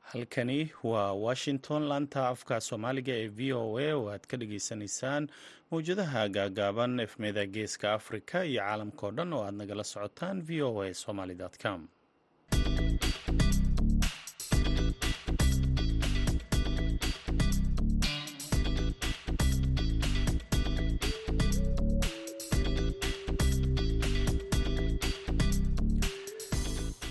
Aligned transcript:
halkani 0.00 0.70
waa 0.82 1.12
washington 1.12 1.82
laanta 1.90 2.20
afka 2.32 2.56
soomaaliga 2.66 3.12
ee 3.20 3.28
v 3.28 3.52
o 3.60 3.78
a 3.78 3.88
oo 3.96 4.04
aad 4.12 4.24
ka 4.30 4.36
dhageysanaysaan 4.40 5.24
mawjadaha 5.72 6.22
gaagaaban 6.36 6.94
efmeda 7.04 7.44
geeska 7.54 7.86
afrika 7.98 8.36
iyo 8.50 8.60
caalamkao 8.66 9.10
dhan 9.16 9.32
oo 9.36 9.42
aad 9.46 9.56
nagala 9.60 9.84
socotaan 9.92 10.38
v 10.46 10.62
o 10.68 10.70
a 10.86 10.88
somaly 11.04 11.34
com. 11.62 11.80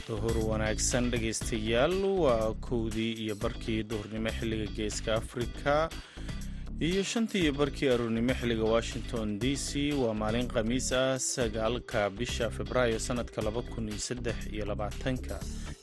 Duhur 0.08 0.36
wanaagsan 0.52 1.10
dhegaystayaal 1.14 1.96
waa 2.24 2.54
kowdii 2.68 3.12
iyo 3.24 3.36
barkii 3.44 3.84
duhurnimo 3.91 4.30
xilliga 4.38 4.68
geeska 4.78 5.16
afrika 5.22 5.90
iyo 6.88 7.03
shantii 7.12 7.52
barkii 7.59 7.90
aruurnimo 7.94 8.34
xilliga 8.40 8.63
washington 8.76 9.27
d 9.41 9.55
c 9.55 9.70
waa 10.02 10.13
maalin 10.21 10.48
khamiis 10.53 10.90
ah 11.02 11.17
sagaalka 11.20 12.09
bisha 12.20 12.49
februaayo 12.57 12.99
sanadka 13.07 13.41
laba 13.48 13.62
kun 13.62 13.85
iyo 13.90 13.99
saddex 14.07 14.38
iyo 14.55 14.66
labaatanka. 14.71 15.35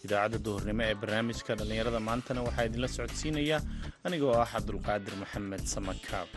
Idaacadda 0.05 0.39
duhurnimo 0.47 0.83
ee 0.89 0.95
barnaamijka 1.01 1.53
dhallinyarada 1.59 2.01
maantana 2.09 2.41
waxaa 2.47 2.67
idinla 2.69 2.89
socodsiinaya 2.97 3.59
anigoo 4.07 4.35
ah 4.43 4.49
cabdulqaadir 4.53 5.15
maxamed 5.23 5.63
samakaab 5.75 6.29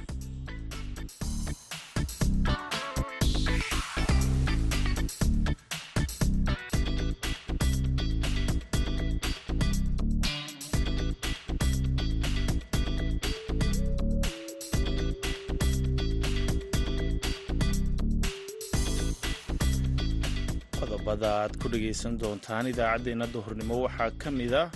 qodobada 21.21 21.43
aad 21.43 21.53
ku 21.61 21.67
dhegaysan 21.69 22.17
doontaan 22.21 22.65
idaacaddeenna 22.71 23.27
duhurnimo 23.33 23.75
waxaa 23.85 24.11
ka 24.21 24.29
mid 24.31 24.53
ah 24.53 24.69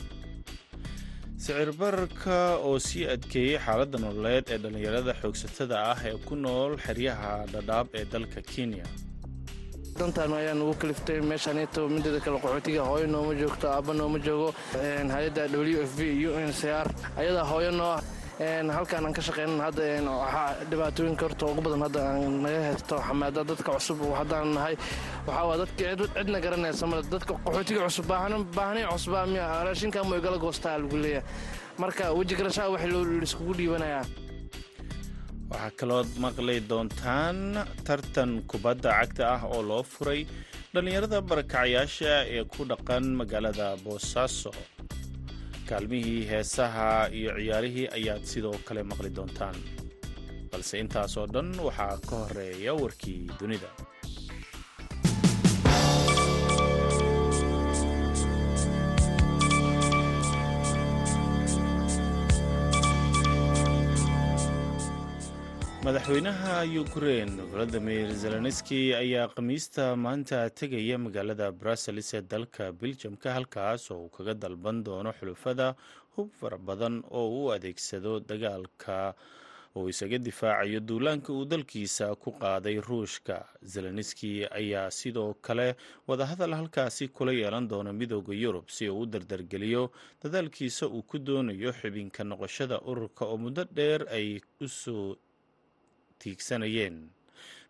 sicir 1.37 1.71
bararka 1.79 2.57
oo 2.67 2.77
sii 2.87 3.05
adkeeyey 3.15 3.57
xaaladda 3.65 3.97
nololeed 4.05 4.45
ee 4.53 4.57
dhallinyarada 4.63 5.13
xoogsatada 5.21 5.75
ah 5.91 5.99
ee 6.09 6.17
ku 6.27 6.35
nool 6.35 6.71
xeryaha 6.85 7.31
dhadhaab 7.53 7.87
ee 7.99 8.05
dalka 8.13 8.41
kenya. 8.51 8.85
Dantaan 9.99 10.33
ayaa 10.39 10.53
nugu 10.59 10.73
kaliftay 10.81 11.19
meeshaanito 11.31 11.81
mideeda 11.95 12.19
kale 12.25 12.37
qaxootiga 12.43 12.81
hooyo 12.89 13.07
nooma 13.15 13.33
joogto 13.41 13.65
aabba 13.75 13.93
nooma 14.01 14.17
joogo 14.27 14.49
hay'adda 15.15 15.43
w 15.61 15.81
f 15.89 15.91
v 15.97 16.01
u 16.27 16.29
n 16.49 16.51
c 16.59 16.61
r 16.85 16.87
ayadaa 17.21 17.45
hooyo 17.51 17.71
noo 17.79 17.91
ah 17.97 18.01
halkaan 18.39 19.05
aan 19.05 19.13
ka 19.13 19.21
shaqeynan 19.21 19.59
hadda 19.63 19.83
waxaa 20.03 20.55
dhibaatooyinka 20.69 21.23
horta 21.25 21.45
ugu 21.45 21.61
badan 21.65 21.81
hadda 21.87 21.99
aan 22.09 22.41
naga 22.43 22.61
haysto 22.67 22.95
xamaada 23.07 23.41
dadka 23.51 23.69
cusub 23.75 23.99
haddaan 24.19 24.53
nahay 24.55 24.75
waxaa 25.27 25.45
waa 25.49 25.57
dadka 25.63 25.83
cidna 26.15 26.39
garanaysa. 26.45 26.83
Male 26.87 27.03
dadka 27.13 27.33
qaxootiga 27.45 27.81
cusub 27.87 28.05
baahnay 28.57 28.83
cusbaa 28.91 29.25
miya 29.31 29.63
raashinkaa 29.67 30.03
mu 30.07 30.15
igala 30.19 30.37
goostaa 30.37 30.77
lagu 30.83 30.97
leeyahay. 31.03 31.23
Marka 31.81 32.03
weji 32.17 32.35
garashaa 32.39 32.69
wax 32.73 32.83
laiskugu 33.21 33.53
dhiibanayaa. 33.59 34.03
Waxaa 35.51 35.71
kalood 35.79 36.09
maqli 36.23 36.55
doontaan 36.69 37.37
tartan 37.87 38.31
kubadda 38.49 38.89
cagta 38.99 39.23
ah 39.35 39.41
oo 39.53 39.61
loo 39.69 39.83
furay 39.83 40.21
dhallinyarada 40.73 41.17
barakacayaasha 41.29 42.13
ee 42.35 42.43
ku 42.53 42.61
dhaqan 42.71 43.03
magaalada 43.19 43.67
boosaaso 43.85 44.51
kaalmihii 45.69 46.25
heesaha 46.31 47.09
iyo 47.19 47.31
ciyaarihii 47.39 47.87
ayaad 47.97 48.23
sidoo 48.31 48.57
kale 48.67 48.83
maqli 48.83 49.09
doontaan. 49.17 49.55
Balse 50.51 50.79
intaasoo 50.83 51.27
dhan 51.33 51.49
waxaa 51.67 51.97
ka 52.09 52.15
horreeya 52.21 52.73
warkii 52.81 53.21
dunida 53.39 53.69
madaxweynaha 65.85 66.55
ukrein 66.81 67.29
valadimir 67.51 68.07
zelenski 68.21 68.79
ayaa 68.95 69.27
khamiista 69.35 69.95
maanta 70.05 70.39
tegaya 70.59 70.97
magaalada 70.97 71.51
bruseles 71.51 72.09
ee 72.17 72.21
dalka 72.21 72.71
beljamka 72.81 73.33
halkaas 73.37 73.91
oo 73.91 73.99
uu 74.05 74.09
kaga 74.17 74.33
dalban 74.33 74.83
doono 74.83 75.11
xulufada 75.19 75.75
hub 76.15 76.29
fara 76.39 76.57
badan 76.57 77.03
oo 77.11 77.27
uu 77.37 77.51
adeegsado 77.55 78.19
dagaalka 78.19 79.13
uu 79.77 79.89
isaga 79.89 80.17
difaacayo 80.17 80.79
duulaanka 80.79 81.29
uu 81.33 81.45
dalkiisa 81.45 82.15
ku 82.15 82.31
qaaday 82.31 82.79
ruushka. 82.87 83.45
Zelenski 83.73 84.31
ayaa 84.59 84.89
sidoo 84.91 85.33
kale 85.45 85.75
wadahadal 86.07 86.53
halkaasi 86.59 87.07
kula 87.07 87.31
yeelan 87.33 87.67
doona 87.67 87.93
midooda 87.93 88.33
yurub 88.33 88.65
si 88.69 88.89
uu 88.89 89.01
u 89.01 89.05
dardargeliyo 89.05 89.91
dadaalkiisa 90.23 90.87
uu 90.87 91.03
ku 91.03 91.17
doonayo 91.19 91.71
xubinka 91.79 92.23
noqoshada 92.23 92.81
ururka 92.89 93.25
oo 93.25 93.37
muddo 93.37 93.63
dheer 93.75 94.01
ay 94.17 94.39
u 94.61 94.67
soo 94.67 95.15
tiigsanayeen 96.25 96.97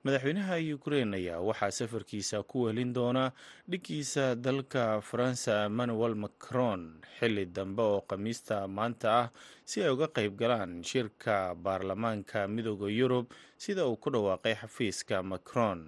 madaxweynaha 0.06 0.56
ukrein 0.78 1.12
ayaa 1.18 1.42
waxaa 1.50 1.72
safarkiisa 1.80 2.38
ku 2.50 2.58
welin 2.70 2.94
doona 2.94 3.24
dhiggiisa 3.70 4.36
dalka 4.46 5.02
faransa 5.02 5.66
emmanuel 5.68 6.16
macron 6.24 6.82
xilli 7.18 7.46
dambe 7.56 7.82
oo 7.92 8.02
khamiista 8.10 8.68
maanta 8.78 9.08
ah 9.22 9.28
si 9.70 9.82
ay 9.84 9.90
uga 9.96 10.08
qayb 10.18 10.34
galaan 10.42 10.84
shirka 10.90 11.56
baarlamaanka 11.66 12.46
midooda 12.48 12.86
yurub 13.00 13.26
sida 13.58 13.84
uu 13.90 13.98
ku 13.98 14.10
dhawaaqay 14.14 14.54
xafiiska 14.62 15.24
macron. 15.32 15.80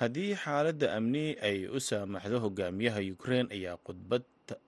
Haddii 0.00 0.32
xaaladda 0.42 0.96
amni 0.96 1.36
ay 1.48 1.68
u 1.68 1.76
saamaxdo 1.88 2.40
hogaamiyaha 2.44 3.00
ukrein 3.14 3.46
ayaa 3.56 3.76
khudbad 3.84 4.24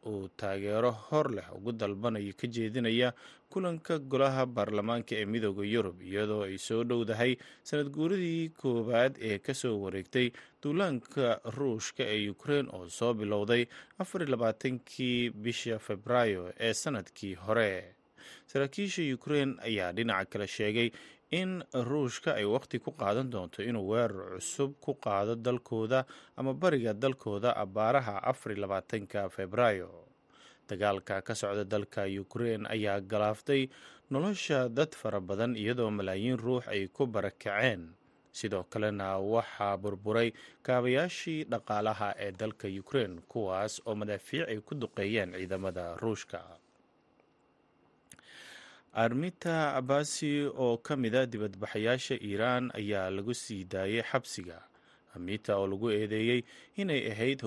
uu 0.06 0.28
taageero 0.36 0.90
hor 0.90 1.30
leh. 1.34 1.46
Ugu 1.56 1.72
dalbanaya 1.72 2.32
ka 2.32 2.46
jeedinaya 2.46 3.12
kulanka 3.52 3.98
golaha 3.98 4.46
baarlamaanka 4.46 5.12
ee 5.20 5.24
midooda 5.32 5.64
yurub 5.74 6.00
iyadoo 6.02 6.42
ay 6.48 6.56
soo 6.58 6.84
dhowdahay 6.84 7.36
sanad 7.62 7.88
guuradii 7.96 8.48
koowaad 8.60 9.14
ee 9.20 9.38
ka 9.38 9.54
soo 9.54 9.76
wareegtay 9.84 10.30
duulaanka 10.62 11.40
ruushka 11.56 12.02
ee 12.14 12.30
ukrein 12.34 12.66
oo 12.72 12.88
soo 12.88 13.12
bilowday 13.14 13.66
afarlabaatankii 13.98 15.30
bisha 15.30 15.78
febraayo 15.78 16.52
ee 16.60 16.72
sannadkii 16.74 17.34
hore. 17.34 17.94
Saraakiisha 18.46 19.02
ukrein 19.14 19.56
ayaa 19.62 19.92
dhinaca 19.92 20.30
kale 20.32 20.46
sheegay 20.46 20.90
in 21.40 21.64
ruushka 21.72 22.30
ay 22.38 22.44
wakhti 22.54 22.76
ku 22.84 22.90
qaadan 23.00 23.30
doonto 23.32 23.62
inuu 23.64 23.88
weerar 23.90 24.36
cusub 24.36 24.70
ku 24.84 24.92
qaado 25.04 25.34
dalkooda 25.46 26.04
ama 26.36 26.52
bariga 26.54 26.92
dalkooda 26.92 27.50
abbaaraha 27.56 28.20
afar 28.30 28.52
labaatanka 28.62 29.28
febraayo. 29.34 29.90
Dagaalka 30.68 31.22
ka 31.26 31.34
socda 31.34 31.64
dalka 31.64 32.04
ukrein 32.24 32.66
ayaa 32.74 33.00
galaaftay 33.00 33.68
nolosha 34.10 34.68
dad 34.68 34.92
fara 34.94 35.20
badan 35.20 35.56
iyadoo 35.56 35.90
malaayiin 35.90 36.38
ruux 36.38 36.62
ay 36.68 36.88
ku 36.92 37.06
barakaceen. 37.06 37.82
Sidoo 38.32 38.64
kalena 38.72 39.16
waxaa 39.20 39.76
burburay 39.76 40.32
kaabayaashii 40.62 41.44
dhaqaalaha 41.52 42.08
ee 42.24 42.32
dalka 42.32 42.68
ukrein 42.82 43.20
kuwaas 43.28 43.80
oo 43.86 43.94
madaafiic 43.94 44.48
ay 44.48 44.60
ku 44.60 44.72
duqeeyeen 44.74 45.32
ciidamada 45.36 45.96
ruushka 46.00 46.40
armita 48.92 49.74
abasi 49.74 50.44
oo 50.44 50.76
ka 50.78 50.96
mida 50.96 51.26
dibadbaxayaasha 51.26 52.14
iiraan 52.20 52.70
ayaa 52.76 53.10
lagu 53.10 53.32
sii 53.34 53.64
daayay 53.64 54.02
xabsiga. 54.04 54.60
Amita 55.16 55.56
oo 55.56 55.66
lagu 55.66 55.88
eedeeyey 55.90 56.44
inay 56.76 57.08
ahayd 57.12 57.40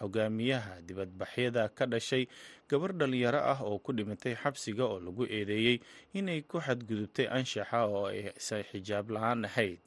hogaamiyaha 0.00 0.80
dibadbaxyada 0.84 1.68
ka 1.76 1.86
dhashay 1.86 2.28
gabar 2.68 2.92
dhalinyaro 2.96 3.40
ah 3.40 3.60
oo 3.64 3.78
ku 3.78 3.92
dhimatay 3.92 4.34
xabsiga 4.36 4.84
oo 4.84 5.00
lagu 5.00 5.24
eedeeyey 5.28 5.80
inay 6.16 6.40
ku 6.48 6.60
xadgudubtay 6.60 7.28
anshaxa 7.28 7.84
oo 7.84 8.08
aysan 8.08 8.64
xijaab 8.64 9.10
la'aan 9.12 9.44
ahayd. 9.44 9.78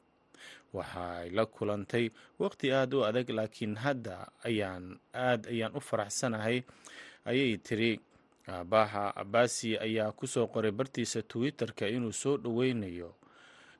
Waxaay 0.74 1.30
la 1.34 1.46
kulantay 1.46 2.10
waqti 2.38 2.70
aada 2.70 2.94
u 2.96 3.02
adag 3.02 3.26
laakiin 3.30 3.74
hadda 3.82 4.28
ayaan 4.46 4.98
aad 5.14 5.46
ayaan 5.50 5.74
u 5.74 5.80
faraxsanahay 5.80 6.62
ayay 7.26 7.56
tiri 7.58 7.98
aabaha 8.48 9.04
abasi 9.16 9.76
ayaa 9.78 10.12
ku 10.18 10.26
soo 10.26 10.46
qoray 10.52 10.70
bartiisa 10.72 11.22
twitter-ka 11.22 11.86
inuu 11.88 12.12
soo 12.12 12.36
dhoweynayo 12.36 13.10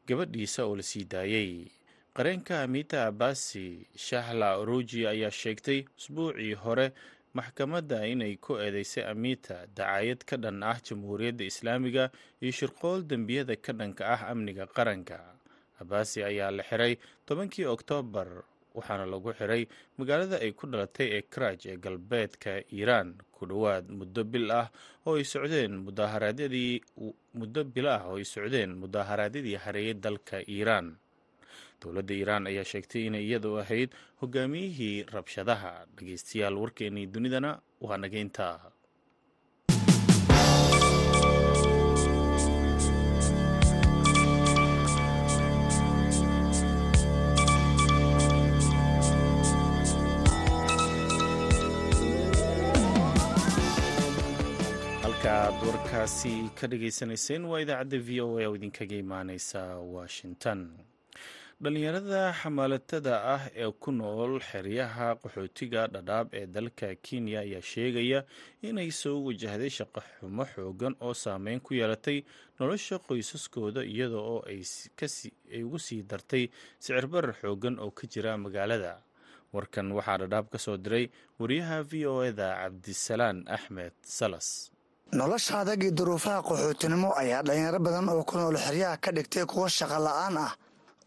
gabadhiisa 0.06 0.65
oo 0.69 0.76
la 0.76 0.82
sii 0.82 1.05
daayey 1.05 1.69
qareenka 2.17 2.62
amita 2.62 3.06
abasi 3.06 3.87
shahla 3.97 4.56
oruji 4.61 5.06
ayaa 5.06 5.31
sheegtay 5.31 5.81
usbuucii 5.99 6.55
hore 6.55 6.87
maxkamadda 7.35 8.06
inay 8.12 8.37
ku 8.37 8.56
eedeysay 8.59 9.05
amita 9.12 9.67
dacaayad 9.76 10.20
ka 10.29 10.37
dhan 10.37 10.62
ah 10.62 10.79
jamhuuriyadda 10.87 11.44
islaamiga 11.44 12.05
iyo 12.41 12.53
shirqool 12.53 13.03
dembiyada 13.11 13.56
ka 13.56 13.73
dhanka 13.73 14.03
ah 14.14 14.21
amniga 14.32 14.67
qaranka. 14.67 15.21
Abasi 15.81 16.23
ayaa 16.25 16.50
la 16.50 16.62
xiray 16.67 16.99
tobankii 17.26 17.64
oktoobar 17.71 18.29
waxaana 18.79 19.07
lagu 19.13 19.31
xiray 19.39 19.63
magaalada 19.99 20.37
ay 20.45 20.53
ku 20.59 20.65
dhalatay 20.71 21.09
ee 21.17 21.23
karaj 21.33 21.61
ee 21.73 21.77
galbeedka 21.85 22.53
iiraan 22.77 23.09
ku 23.37 23.47
dhowaad 23.51 23.85
muddo 23.99 24.23
bil 24.33 24.51
ah 24.61 24.67
oo 25.07 25.15
ay 25.21 25.25
socdeen 25.33 25.73
mudaaharaadyadii 25.87 26.73
muddo 27.41 27.61
bilo 27.75 27.91
ah 27.99 28.03
oo 28.11 28.17
ay 28.21 28.25
socdeen 28.35 28.71
mudaaharaadyadii 28.83 29.57
hareeyay 29.65 29.95
dalka 30.05 30.37
iiraan 30.55 30.89
dowladda 31.83 32.15
iiraan 32.15 32.45
ayaa 32.51 32.65
sheegtay 32.73 33.07
inay 33.09 33.25
iyadu 33.29 33.51
ahayd 33.63 33.91
hogaamiyihii 34.21 35.07
rabshadaha. 35.15 35.73
Dhegeystayaal 35.97 36.57
warkeennii 36.63 37.07
dunidana 37.07 37.51
waa 37.81 37.97
nageynta 38.03 38.47
warkaasi 55.67 56.35
ka 56.59 56.67
dhageysanayseen 56.71 57.45
waa 57.51 57.61
idaacadda 57.61 57.99
v 57.99 58.21
o 58.25 58.39
a 58.39 58.47
oo 58.49 58.55
idinkaga 58.57 58.97
imaaneysa 58.97 59.61
washington. 59.97 60.61
Dhalinyarada 61.63 62.33
xamaalatada 62.41 63.15
ah 63.35 63.43
ee 63.63 63.71
ku 63.83 63.91
nool 63.93 64.39
xeryaha 64.51 65.07
qaxootiga 65.23 65.83
dhadhaab 65.95 66.29
ee 66.35 66.47
dalka 66.47 66.95
kenya 67.03 67.41
ayaa 67.41 67.63
sheegaya 67.73 68.21
inay 68.63 68.91
soo 68.91 69.19
wajahday 69.27 69.71
shaqo 69.79 70.01
xumo 70.21 70.45
xoogan 70.55 70.95
oo 71.01 71.15
saameyn 71.15 71.61
ku 71.61 71.75
yeelatay 71.75 72.23
nolosha 72.61 72.99
qoysaskooda 72.99 73.83
iyada 73.85 74.17
oo 74.17 74.41
ay 74.47 74.63
ugu 75.65 75.79
sii 75.79 76.03
dartay 76.03 76.49
sicirbarar 76.79 77.35
xoogan 77.43 77.79
oo 77.83 77.91
ka 77.91 78.07
jira 78.07 78.39
magaalada. 78.39 79.03
Warkan 79.53 79.91
waxaa 79.93 80.19
dhadhaab 80.23 80.47
ka 80.53 80.59
soo 80.59 80.77
diray 80.77 81.11
wariyaha 81.41 81.83
v 81.83 82.07
o 82.07 82.23
eda 82.23 82.55
cabdisalaan 82.63 83.43
axmed 83.51 83.93
salas 84.03 84.71
nolosha 85.13 85.61
adag 85.61 85.83
iyo 85.83 85.93
duruufaha 85.93 86.43
qaxootinimo 86.43 87.11
ayaa 87.17 87.43
dhalinyaro 87.43 87.79
badan 87.81 88.09
oo 88.09 88.23
ku 88.29 88.37
nool 88.37 88.57
xeryaha 88.57 88.97
ka 89.01 89.11
dhigtay 89.13 89.45
kuwa 89.47 89.69
shaqo 89.69 89.99
la'aan 90.07 90.37
ah 90.37 90.53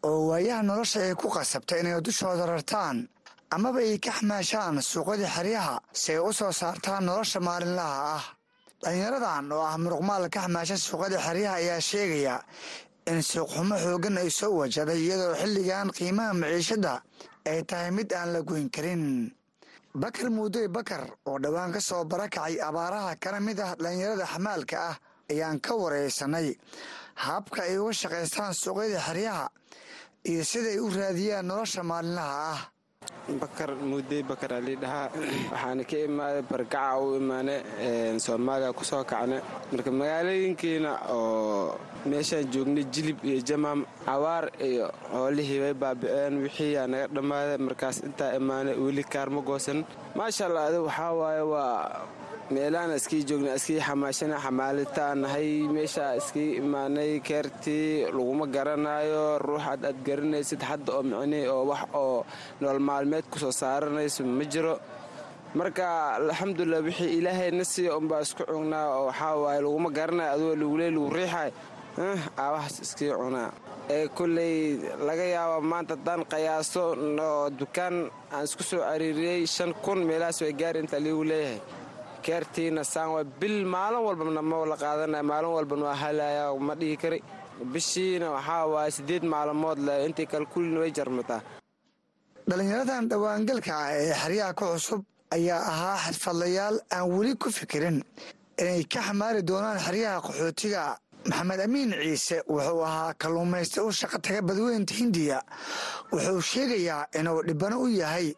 oo 0.03 0.27
waayaha 0.29 0.61
nolosha 0.63 0.99
ay 1.05 1.13
ku 1.13 1.27
qasabtay 1.29 1.79
inay 1.81 2.01
dushooda 2.01 2.45
rartaan 2.49 3.07
amaba 3.53 3.79
ay 3.79 3.99
ka 3.99 4.11
xamaashaan 4.17 4.81
suuqyadii 4.81 5.29
xeryaha 5.35 5.75
si 5.93 6.11
ay 6.13 6.19
u 6.19 6.33
soo 6.33 6.51
saartaan 6.51 7.05
nolosha 7.05 7.39
maalinlaha 7.39 7.97
ah. 8.17 8.25
Dhalinyaradan 8.81 9.51
oo 9.53 9.61
ah 9.61 9.77
muruqmaal 9.77 10.25
ka 10.33 10.39
xamaasha 10.49 10.77
suuqyada 10.77 11.17
xeryaha 11.21 11.55
ayaa 11.61 11.79
sheegaya 11.89 12.35
in 13.05 13.21
suuqxumo 13.21 13.75
xooggan 13.83 14.17
ay 14.17 14.29
soo 14.33 14.53
wajaday 14.65 14.97
iyadoo 14.97 15.37
xilligan 15.41 15.87
qiimaha 15.93 16.33
maciishadda 16.41 16.93
ay 17.45 17.61
tahay 17.69 17.91
mid 17.93 18.09
aan 18.13 18.33
la 18.33 18.41
goyn 18.41 18.69
karin 18.73 19.29
bakar 19.93 20.29
muudey 20.29 20.67
bakar 20.67 21.03
oo 21.25 21.37
dhowaan 21.39 21.71
ka 21.73 21.79
soo 21.81 22.03
barakacay 22.05 22.59
abaaraha 22.61 23.15
kana 23.19 23.39
mid 23.39 23.59
ah 23.59 23.75
dhalinyarada 23.75 24.25
xamaalka 24.25 24.77
ah 24.89 24.95
ayaan 25.31 25.59
ka 25.59 25.75
waraysanay 25.75 26.55
habka 27.15 27.61
ay 27.63 27.77
uga 27.77 27.93
shaqaystaan 27.93 28.53
suuqyada 28.53 28.99
xeryaha 29.07 29.49
iyo 30.29 30.43
siday 30.43 30.79
u 30.79 30.89
raadiyaan 30.89 31.45
nolosha 31.47 31.83
maalinlaha 31.83 32.35
ah 32.53 32.61
bakar 33.39 33.69
muudey 33.89 34.21
bakar 34.23 34.51
ali 34.59 34.75
dhahaa 34.75 35.07
waxaana 35.51 35.83
ka 35.89 35.97
imaaday 36.07 36.43
bargaca 36.51 36.99
u 37.05 37.15
imaane 37.21 37.55
soomaaliya 38.25 38.73
ku 38.73 38.83
soo 38.83 39.03
kacne 39.11 39.37
marka 39.71 39.91
magaalooyinkiina 39.99 40.91
oo 41.15 41.77
meeshaan 42.09 42.45
joognay 42.53 42.85
jilib 42.93 43.17
iyo 43.23 43.39
jamaam 43.49 43.79
cawaar 44.05 44.45
iyo 44.69 44.87
hoolihii 45.13 45.59
way 45.63 45.73
baaba'een 45.83 46.33
wixiiyaa 46.43 46.87
naga 46.91 47.07
dhammaaday 47.15 47.57
markaas 47.67 47.97
intaa 48.07 48.31
imaane 48.39 48.71
weli 48.83 49.03
kaarma 49.13 49.41
goosan. 49.49 49.79
Maasha 50.17 50.45
allah 50.49 50.63
adi 50.69 50.77
waxaa 50.87 51.11
waaye 51.21 51.43
waa 51.53 51.77
meelaana 52.55 52.95
iskii 52.99 53.23
joogna 53.29 53.53
iskii 53.59 53.79
xamaashana 53.87 54.37
xamaalitaan 54.45 55.17
nahay 55.23 55.49
meeshaa 55.75 56.13
iskii 56.21 56.49
imaanay 56.61 57.11
keertii 57.27 58.05
laguma 58.15 58.45
garanaayo. 58.55 59.23
Ruuxaad 59.47 59.81
aad 59.89 59.97
garanaysid 60.07 60.61
hadda 60.69 60.91
oo 60.97 61.03
micnihii 61.09 61.47
oo 61.55 61.63
wax 61.71 61.83
oo 62.03 62.25
nool 62.61 62.79
maalmeed 62.87 63.25
ku 63.31 63.37
soo 63.39 63.51
saaranayso 63.61 64.23
ma 64.37 64.45
jiro. 64.53 64.75
Marka 65.55 65.85
alxamdulilah 66.19 66.81
wixii 66.87 67.17
ilaahayna 67.17 67.63
siiya 67.73 67.97
unbaa 67.99 68.21
isku 68.25 68.43
cugnaa 68.51 68.87
oo 68.97 69.05
waxaa 69.09 69.35
waaye 69.43 69.61
laguma 69.65 69.89
garanayo 69.97 70.31
adugo 70.33 70.55
laguley 70.61 70.89
lagu 70.95 71.09
riixay. 71.17 71.51
Aabahaas 72.37 72.75
iskii 72.85 73.11
cunaa. 73.19 73.51
Ee 73.89 74.07
kolley 74.17 74.55
laga 75.07 75.25
yaaba 75.35 75.57
maanta 75.71 75.93
haddaan 75.95 76.21
qiyaaso 76.31 76.83
oo 77.27 77.49
dukaan 77.59 77.95
aan 78.33 78.43
isku 78.47 78.63
soo 78.63 78.79
cariiriyey 78.87 79.41
shan 79.55 79.73
kun 79.83 79.99
meelahaas 80.07 80.39
way 80.41 80.53
gaari 80.61 80.79
inta 80.83 80.97
liigu 81.05 81.23
leeyahay 81.31 81.59
keertiina 82.25 82.83
saan 82.93 83.09
waa 83.15 83.23
bil 83.39 83.57
maalin 83.73 84.01
walbana 84.07 84.41
ma 84.51 84.57
la 84.71 84.75
qaadanaya 84.83 85.23
maalin 85.31 85.51
walbana 85.57 85.83
waa 85.89 85.97
halaya 86.03 86.43
ma 86.67 86.73
dhihi 86.79 86.97
kari. 87.03 87.19
Bishiina 87.73 88.27
waxaa 88.35 88.65
waaye 88.73 88.91
siddeed 88.97 89.23
maalmood 89.33 89.79
le 89.87 89.93
intii 90.07 90.27
kale 90.31 90.45
kullina 90.53 90.79
way 90.83 90.91
jarmataa. 90.97 91.41
Dhalinyaradan 92.49 93.03
dhowaangalka 93.11 93.71
ah 93.83 93.89
ee 94.01 94.13
xeryaha 94.21 94.53
ku 94.59 94.65
cusub 94.73 95.01
ayaa 95.35 95.61
ahaa 95.71 95.97
xirfadlayaal 96.05 96.75
aan 96.95 97.05
weli 97.15 97.33
ku 97.41 97.47
fikirin 97.57 97.97
inay 98.61 98.83
ka 98.93 98.99
xamaali 99.07 99.41
doonaan 99.49 99.79
xeryaha 99.85 100.17
qaxootiga 100.25 100.81
maxamed 101.25 101.59
amiin 101.65 101.91
ciise 102.01 102.37
wuxuu 102.47 102.81
ahaa 102.85 103.13
kalluumaysta 103.13 103.83
u 103.83 103.91
shaqa 103.91 104.17
taga 104.19 104.41
badweynta 104.41 104.93
hindiya. 104.93 105.39
Wuxuu 106.11 106.41
sheegayaa 106.41 107.05
inuu 107.19 107.43
dhibano 107.47 107.81
u 107.81 107.87
yahay 107.87 108.33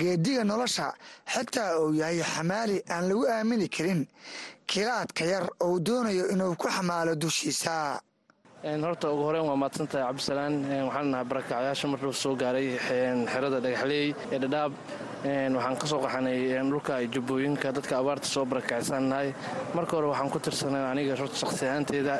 geediga 0.00 0.44
nolosha 0.44 0.94
xitaa 1.32 1.78
uu 1.80 1.92
yahay 1.94 2.22
xamaali 2.22 2.82
aan 2.90 3.08
lagu 3.08 3.24
aamini 3.28 3.68
karin. 3.68 4.06
Kilaadka 4.66 5.24
yar 5.24 5.46
ou 5.60 5.80
doonayo 5.80 6.28
inuu 6.32 6.54
ku 6.56 6.68
xamaalo 6.68 7.14
dushiisa 7.14 8.00
horta 8.62 9.10
ugu 9.10 9.22
horeyn 9.26 9.44
waa 9.46 9.56
mahadsantahay 9.56 10.06
cabdisalaan. 10.06 10.54
Waxaan 10.86 11.10
nahay 11.10 11.24
barakacyaasha 11.24 11.88
markuu 11.88 12.12
soo 12.12 12.36
gaaray 12.36 12.78
xerada 13.26 13.60
dhagaxleey 13.60 14.14
ee 14.30 14.38
dhadhaab 14.38 14.72
waxaan 15.54 15.76
ka 15.76 15.86
qaxanay 15.86 16.38
dhulka 16.70 16.94
jubbooyinka 17.12 17.72
dadka 17.74 17.98
abaarta 17.98 18.26
soo 18.26 18.44
barakacsan 18.44 19.08
nahay. 19.08 19.34
Marka 19.74 19.96
hore 19.96 20.06
waxaan 20.12 20.30
ku 20.30 20.38
tirsanay 20.38 20.84
aniga 20.92 21.16
horta 21.16 21.34
shakhsi 21.42 21.66
ahaanteeda 21.66 22.14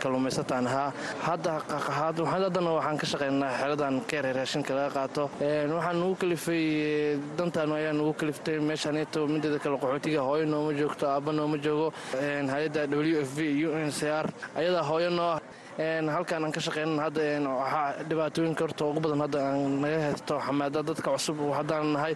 kalluumaysataan 0.00 0.66
ahaa. 0.66 0.92
Haddana 1.26 2.70
waxaan 2.78 2.98
ka 2.98 3.06
shaqaynaa 3.06 3.58
xeradan 3.58 4.00
keere 4.06 4.32
raashinka 4.32 4.74
laga 4.74 4.90
qaato. 4.94 5.30
Waxaan 5.42 5.96
nugu 6.00 6.14
kalifay 6.20 7.18
dantaan 7.36 7.72
ayaa 7.72 7.92
nugu 7.92 8.12
kaliftay. 8.14 8.58
Meeshaanito 8.60 9.26
mideeda 9.26 9.58
kale 9.58 9.76
qaxootiga 9.82 10.22
hooyo 10.22 10.46
nooma 10.46 10.72
joogto 10.78 11.06
aabba 11.10 11.32
nooma 11.32 11.58
joogo. 11.58 11.92
Hay'adda 12.14 12.86
w 12.86 13.18
f 13.26 13.30
v 13.36 13.66
u 13.66 13.74
n 13.74 13.90
c 13.90 14.06
r 14.06 14.26
ayadaa 14.54 14.82
hooyo 14.86 15.10
noo 15.10 15.37
halkaan 15.78 16.44
aan 16.44 16.52
ka 16.52 16.60
shaqeynan 16.60 16.98
hadda 16.98 17.22
waxaa 17.46 18.02
dhibaatooyinka 18.08 18.62
horta 18.64 18.84
ugu 18.84 19.00
badan 19.00 19.20
hadda 19.24 19.38
aan 19.48 19.80
naga 19.82 19.98
haysto 20.10 20.34
xamaada 20.46 20.82
dadka 20.82 21.08
cusub 21.14 21.38
haddaan 21.58 21.92
nahay 21.94 22.14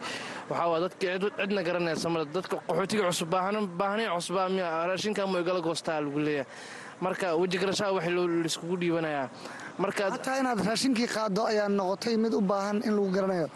waxaa 0.50 0.68
waa 0.72 0.80
dadka 0.84 1.06
cidna 1.38 1.62
garanaysa 1.62 2.08
male 2.10 2.24
dadka 2.34 2.56
qaxootiga 2.68 3.04
cusub 3.10 3.28
baahniya 3.78 4.10
cusubaa 4.16 4.48
miya 4.48 4.86
raashinka 4.88 5.26
mo 5.26 5.38
igala 5.38 5.60
goostaa 5.60 6.00
lagu 6.00 6.18
leeyahay. 6.18 6.46
Marka 7.02 7.34
weji 7.40 7.58
garashaha 7.58 7.92
wax 7.96 8.06
laiskugu 8.42 8.76
dhiibanayaa. 8.80 9.26
Marka 9.78 10.10
hataa 10.10 10.36
inaad 10.40 10.58
raashinkii 10.68 11.06
qaado 11.14 11.42
ayaa 11.50 11.68
noqotay 11.68 12.16
mid 12.16 12.34
u 12.34 12.40
baahan 12.40 12.78
in 12.86 12.92
lagu 12.96 13.10
garanayo 13.16 13.46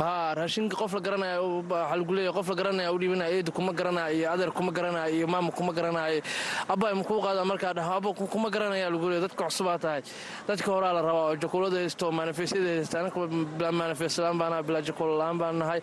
raashinka 0.00 0.76
qof 0.76 0.92
la 0.94 1.00
garanaya 1.00 1.40
waxaa 1.42 1.96
lagu 1.96 2.12
leeyahay 2.14 2.32
qof 2.38 2.48
la 2.48 2.54
garanaya 2.54 2.92
u 2.92 2.98
dhiibanaya 2.98 3.30
eedu 3.36 3.52
kuma 3.52 3.72
garanaya 3.72 4.10
iyo 4.16 4.30
adeer 4.32 4.50
kuma 4.52 4.72
garanaya 4.72 5.10
iyo 5.10 5.26
maama 5.26 5.50
kuma 5.52 5.72
garanaya 5.72 6.22
abba 6.68 6.94
ma 6.94 7.04
kuu 7.04 7.20
qaada 7.20 7.44
markaa 7.44 7.74
dhaho 7.74 7.92
abba 8.00 8.10
kuma 8.14 8.48
garanaya 8.50 8.88
lagu 8.90 9.04
leeyahay 9.10 9.28
dadka 9.28 9.44
cusubaa 9.44 9.78
tahay. 9.78 10.02
Dadka 10.48 10.68
horaa 10.72 10.92
la 10.96 11.02
rabaa 11.02 11.26
oo 11.30 11.36
jakuulada 11.36 11.76
haysto 11.76 12.10
manifestyada 12.12 12.68
haysta 12.80 13.00
anaka 13.00 13.26
bilaa 13.58 13.72
manifestlaan 13.72 14.38
baan 14.40 14.50
nahay 14.52 14.62
bilaa 14.68 14.80
jakuulo 14.88 15.18
la'aan 15.20 15.38
baan 15.38 15.58
nahay. 15.58 15.80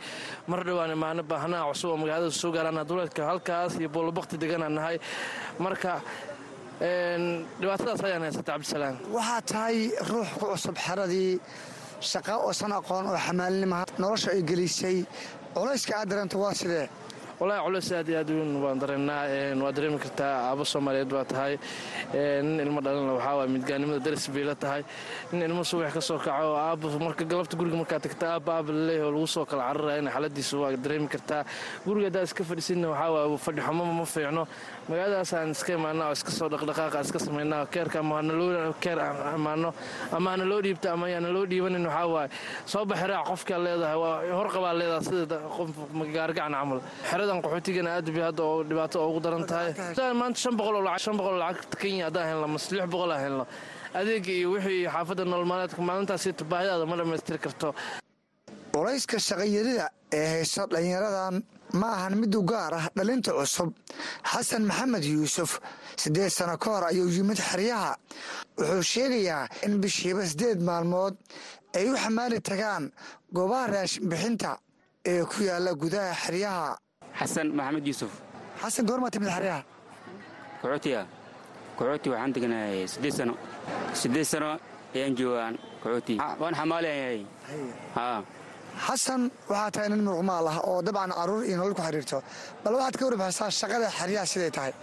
Mar 0.48 0.64
dhowaan 0.66 0.92
imaano 0.98 1.22
baahnaha 1.24 1.70
cusub 1.72 1.90
oo 1.94 1.98
magaalada 2.02 2.32
soo 2.32 2.52
gaarana 2.52 2.84
duleedka 2.90 3.22
halkaas 3.30 3.78
iyo 3.80 3.90
boolobakti 3.90 4.38
deganaan 4.42 4.74
nahay. 4.74 4.98
Marka 5.60 6.02
dhibaatadaas 7.62 8.02
ayaan 8.08 8.22
haysata 8.26 8.52
cabdisalaam. 8.54 8.96
Waxaa 9.14 9.42
tahay 9.42 9.78
ruux 10.10 10.30
ku 10.40 10.46
cusub 10.54 10.76
xeradii 10.78 11.40
shaqa 12.02 12.34
oosan 12.48 12.72
aqoon 12.80 13.06
oo 13.12 13.18
xamaalinimaha 13.28 13.86
nolosha 13.98 14.32
ay 14.32 14.42
gelisay 14.50 14.98
culayska 15.56 15.94
aad 16.00 16.10
dareento 16.10 16.38
waa 16.40 16.54
sidee 16.54 16.90
walahi 17.40 17.62
culeys 17.66 17.90
aad 17.94 18.08
iyo 18.10 18.18
aad 18.22 18.30
weyn 18.34 18.54
waan 18.64 18.80
dareennaa 18.82 19.24
waa 19.64 19.72
dareemi 19.78 20.00
kartaa 20.04 20.50
aabo 20.50 20.64
soomaaliyeed 20.66 21.10
baa 21.14 21.24
tahay. 21.32 21.54
Nin 22.42 22.60
ilmo 22.66 22.82
dhalina 22.82 23.14
waxaa 23.18 23.36
waay 23.38 23.48
midgaanimada 23.56 24.00
daris 24.06 24.26
bay 24.34 24.44
la 24.44 24.56
tahay. 24.56 24.82
Nin 25.32 25.42
ilmo 25.48 25.64
subax 25.64 25.94
ka 25.94 26.02
soo 26.02 26.18
kaco 26.18 26.34
oo 26.50 26.56
aabo 26.58 26.88
marka 27.00 27.24
galabta 27.26 27.56
guriga 27.60 27.78
markaa 27.78 28.00
tagta 28.00 28.26
aaba 28.34 28.52
aaba 28.58 28.72
laleeyahy 28.74 29.12
lagu 29.14 29.28
soo 29.28 29.46
kala 29.46 29.64
cararayana 29.70 30.10
xaaladiisa 30.16 30.58
waa 30.62 30.72
dareemi 30.86 31.08
kartaa. 31.14 31.44
Guriga 31.86 32.08
haddaa 32.10 32.24
iska 32.28 32.44
fadhisinna 32.44 32.88
waxaa 32.90 33.12
waay 33.16 33.38
fadhi 33.46 33.62
xumama 33.62 33.94
ma 34.00 34.06
fiicno. 34.06 34.44
Magaaladaasaan 34.90 35.52
iska 35.54 35.72
imaanaa 35.78 36.08
oo 36.10 36.14
iska 36.18 36.32
soo 36.32 36.50
dhaqdhaqaaqa 36.50 37.00
iska 37.06 37.20
samaynaa 37.20 37.66
keerka 37.74 38.00
keer 38.84 39.00
imaano 39.38 39.70
ama 40.12 40.28
hana 40.34 40.46
loo 40.46 40.62
dhiibta 40.66 40.88
ama 40.96 41.06
yaana 41.14 41.30
loo 41.36 41.46
dhiibanin 41.46 41.86
waxaa 41.86 42.08
waaye 42.14 42.30
soo 42.66 42.84
baxiraac 42.86 43.26
qofkaa 43.30 43.60
leedahay 43.66 43.98
waa 44.04 44.16
horqabaa 44.40 44.74
leedahay 44.80 45.04
sida 45.08 45.38
gaargacan 46.16 46.54
camal 46.58 46.80
xeradan 47.28 47.42
qaxootigana 47.44 47.90
aad 47.98 48.08
bay 48.16 48.24
hadda 48.30 48.44
dhibaato 48.70 48.98
ugu 49.10 49.20
daran 49.26 49.46
tahay. 49.52 49.72
Maanta 50.22 50.40
shan 50.44 50.56
boqol 50.60 50.76
oo 50.76 50.84
lacag 50.88 51.00
shan 51.06 51.18
boqol 51.20 51.34
oo 51.36 51.40
lacagta 51.44 51.78
kenya 51.82 52.06
haddaan 52.08 52.28
helno 52.32 52.48
mase 52.54 52.72
lix 52.76 52.88
boqol 52.94 53.12
aan 53.12 53.22
helno. 53.26 53.46
Adeega 54.00 54.32
iyo 54.40 54.48
wixii 54.56 54.88
xaafadda 54.94 55.24
nolol 55.26 55.46
maalmeedka 55.52 55.82
maalintaasi 55.90 56.30
baahidaada 56.52 56.86
ma 56.90 56.96
dhammaystiri 57.00 57.40
karto. 57.46 57.68
Culayska 58.74 59.18
shaqayarida 59.28 59.86
ee 60.20 60.26
hayso 60.34 60.62
dhallinyaradan 60.72 61.36
ma 61.80 61.88
ahan 61.98 62.14
mid 62.22 62.34
u 62.40 62.42
gaar 62.52 62.74
ah 62.80 62.86
dhalinta 62.98 63.32
cusub. 63.38 63.70
Xasan 64.32 64.64
maxamed 64.70 65.04
yuusuf 65.14 65.52
siddeed 66.02 66.30
sano 66.38 66.56
ka 66.58 66.68
hor 66.74 66.84
ayuu 66.92 67.10
yimid 67.18 67.40
xeryaha. 67.50 67.94
Wuxuu 68.58 68.84
sheegayaa 68.94 69.44
in 69.66 69.74
bishiiba 69.82 70.24
siddeed 70.32 70.60
maalmood 70.70 71.14
ay 71.78 71.86
u 71.92 71.94
xamaali 72.04 72.40
tagaan 72.50 72.84
goobaha 73.36 73.66
raashin 73.74 74.06
bixinta 74.12 74.52
ee 75.12 75.24
ku 75.30 75.38
yaalla 75.50 75.72
gudaha 75.82 76.14
xeryaha 76.24 76.78
xasan 77.20 77.48
maxamed 77.58 77.86
yuusuf 77.90 78.12
xasan 78.62 78.84
goormaa 78.90 79.12
timid 79.14 79.30
xeryaha 79.36 79.62
kaxootiya 80.62 81.02
kaxooti 81.78 82.08
waxaan 82.14 82.32
deganahay 82.36 82.88
siddeed 82.94 83.14
sano 83.20 83.34
siddeed 84.02 84.28
sano 84.32 84.50
ayaan 84.96 85.14
joogaan 85.20 85.54
kaxooti 85.84 86.16
waan 86.42 86.54
xamaalayahay 86.60 87.20
haa 87.98 88.20
xasan 88.88 89.22
waxaa 89.50 89.70
tahay 89.74 89.88
nin 89.94 90.02
muruqmaal 90.08 90.46
ah 90.54 90.58
oo 90.70 90.80
dabcan 90.88 91.12
carruur 91.18 91.44
iyo 91.50 91.56
nolol 91.60 91.74
ku 91.78 91.82
xidhiirto 91.88 92.18
bal 92.64 92.74
waxaad 92.78 92.96
ka 93.00 93.04
warbixisaa 93.08 93.50
shaqada 93.62 93.88
xeryaha 94.00 94.26
siday 94.32 94.52
tahay 94.58 94.74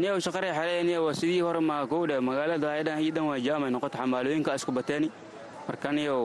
niyow 0.00 0.16
shaqare 0.26 0.48
xaleeniya 0.58 0.98
waa 1.04 1.14
sidii 1.20 1.40
hore 1.46 1.60
maa 1.70 1.82
kowdhe 1.92 2.16
magaalada 2.28 2.68
aydhan 2.76 2.98
iyo 3.04 3.12
dhan 3.16 3.26
waa 3.30 3.38
jaamay 3.46 3.70
noqota 3.74 3.96
xamaalooyinka 4.02 4.50
isku 4.58 4.70
bateeni 4.78 5.08
marka 5.68 5.88
niyow 5.98 6.22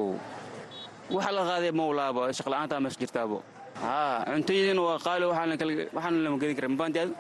waxa 1.16 1.32
la 1.38 1.44
qaaday 1.50 1.72
mawlaabo 1.80 2.22
shaqla'aanta 2.38 2.76
mees 2.84 2.96
jirtaabo 3.02 3.38
haa 3.86 4.26
cuntooyadiina 4.30 4.82
waa 4.88 4.98
qaali 5.08 5.26
waxaana 5.32 6.18
lama 6.26 6.38
gedi 6.42 6.54
kara 6.58 6.68
mabaanti 6.74 7.00
adu 7.04 7.14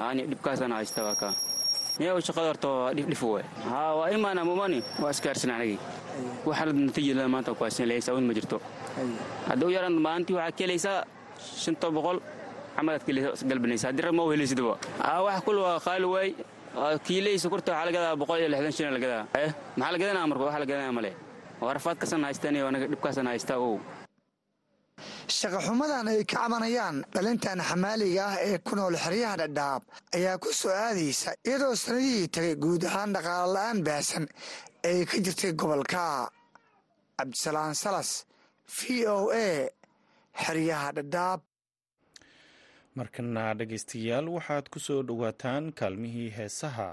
haani 0.00 0.22
dhibkaasana 0.30 0.74
haysta 0.80 1.00
waa 1.08 1.16
kaa 1.22 1.32
niyow 2.00 2.16
shaqada 2.28 2.48
horta 2.52 2.68
waa 2.82 2.90
dhifdhif 2.96 3.22
we 3.34 3.42
haa 3.70 3.90
waa 3.98 4.08
imaana 4.16 4.40
mumani 4.50 4.78
waa 5.02 5.10
iskaarsan 5.14 5.50
anagi 5.56 5.76
waxa 6.48 6.64
natiijada 6.86 7.24
maanta 7.34 7.50
ku 7.58 7.62
haysan 7.66 7.86
lahaysa 7.90 8.08
awood 8.12 8.24
ma 8.30 8.34
jirto. 8.38 8.56
Hadda 9.48 9.62
u 9.66 9.70
yaran 9.76 9.94
maalintii 10.06 10.36
waxaad 10.38 10.54
ka 10.58 10.62
helaysaa 10.66 10.96
shanta 11.64 11.86
boqol 11.96 12.18
camalaad 12.76 13.02
galbanaysa 13.50 13.84
haddii 13.90 14.04
rag 14.06 14.14
ma 14.18 14.22
helaysidaba 14.34 14.74
aa 15.10 15.18
wax 15.26 15.38
kul 15.46 15.58
waa 15.66 15.76
qaali 15.86 16.06
waay. 16.14 16.30
Kiilaysa 17.06 17.46
kurta 17.52 17.70
waxaa 17.72 17.86
lagadaa 17.88 18.14
boqol 18.22 18.38
iyo 18.42 18.48
lixdan 18.52 18.72
shilin 18.76 18.94
lagadaa 18.98 19.22
eh? 19.42 19.50
Maxaa 19.78 19.92
lagadanaa 19.94 20.26
marka? 20.30 20.42
Waxa 20.48 20.60
lagadanaa 20.64 20.92
male 20.98 21.10
waa 21.62 21.72
rafaadkasan 21.78 22.24
haystaan 22.28 22.56
iyo 22.58 22.66
anaga 22.70 22.86
dhibkaasan 22.92 23.26
haystaa 23.32 23.58
ow 23.66 23.74
shaqaxumadan 25.38 26.08
ay 26.12 26.24
ka 26.24 26.36
cabanayaan 26.42 26.96
dhalintan 27.14 27.60
xamaaliga 27.68 28.24
ah 28.30 28.36
ee 28.48 28.58
ku 28.66 28.72
nool 28.76 28.94
xeryaha 29.04 29.36
dhadhaab 29.42 29.82
ayaa 30.16 30.38
ku 30.42 30.48
soo 30.60 30.72
aadaysa 30.86 31.30
iyadoo 31.48 31.74
sanadihii 31.84 32.28
tagay 32.34 32.54
guud 32.64 32.82
ahaan 32.88 33.10
dhaqaalo 33.16 33.52
la'aan 33.56 33.78
baahsan 33.86 34.24
ay 34.88 34.98
ka 35.10 35.16
jirtay 35.24 35.52
gobolka. 35.60 36.04
Cabdisalaan 37.18 37.74
salas 37.82 38.10
v 38.76 38.78
o 39.06 39.30
a 39.46 39.48
xeryaha 40.44 40.88
dhadhaab. 40.96 41.40
Markana 42.98 43.44
dhegaystayaal 43.58 44.26
waxaad 44.36 44.66
ku 44.72 44.78
soo 44.86 45.00
dhowaataan 45.08 45.64
kaalmihii 45.78 46.30
heesaha 46.38 46.88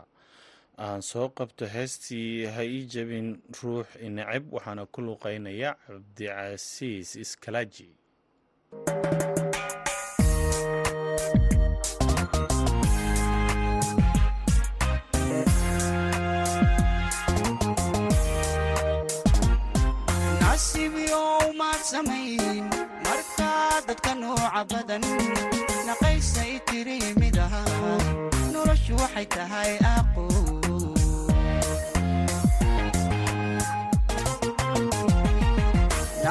aan 0.86 1.02
soo 1.10 1.28
qabto 1.38 1.66
heestii 1.76 2.46
ha 2.56 2.62
ii 2.76 2.84
jabin 2.94 3.28
ruux 3.60 3.88
inacab 4.08 4.44
waxaana 4.56 4.84
ku 4.94 5.00
luqeynaya 5.08 5.70
cabdicasiis 5.86 7.10
iskalaaji 7.24 7.88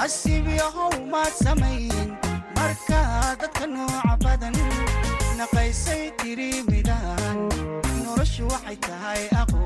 nasiibyow 0.09 0.89
maad 1.13 1.33
samayn. 1.45 2.17
Markaa 2.57 3.37
dadka 3.41 3.67
nooca 3.69 4.17
badan 4.25 4.57
naqaysay 5.37 6.09
tiri 6.21 6.65
mid 6.71 6.89
aha 6.89 7.17
noloshu 8.05 8.49
waxay 8.53 8.77
tahay 8.89 9.23
aqo 9.41 9.61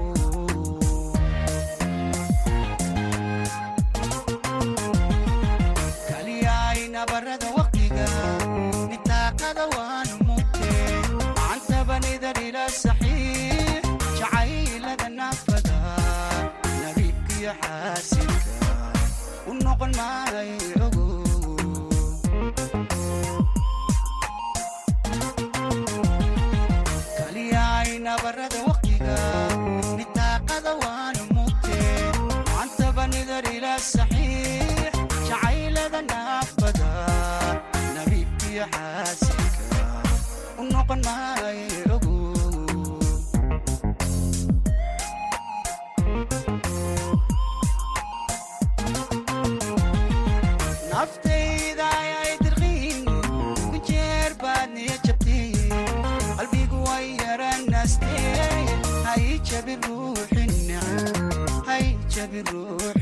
noqon 40.92 41.71
hay 62.32 63.01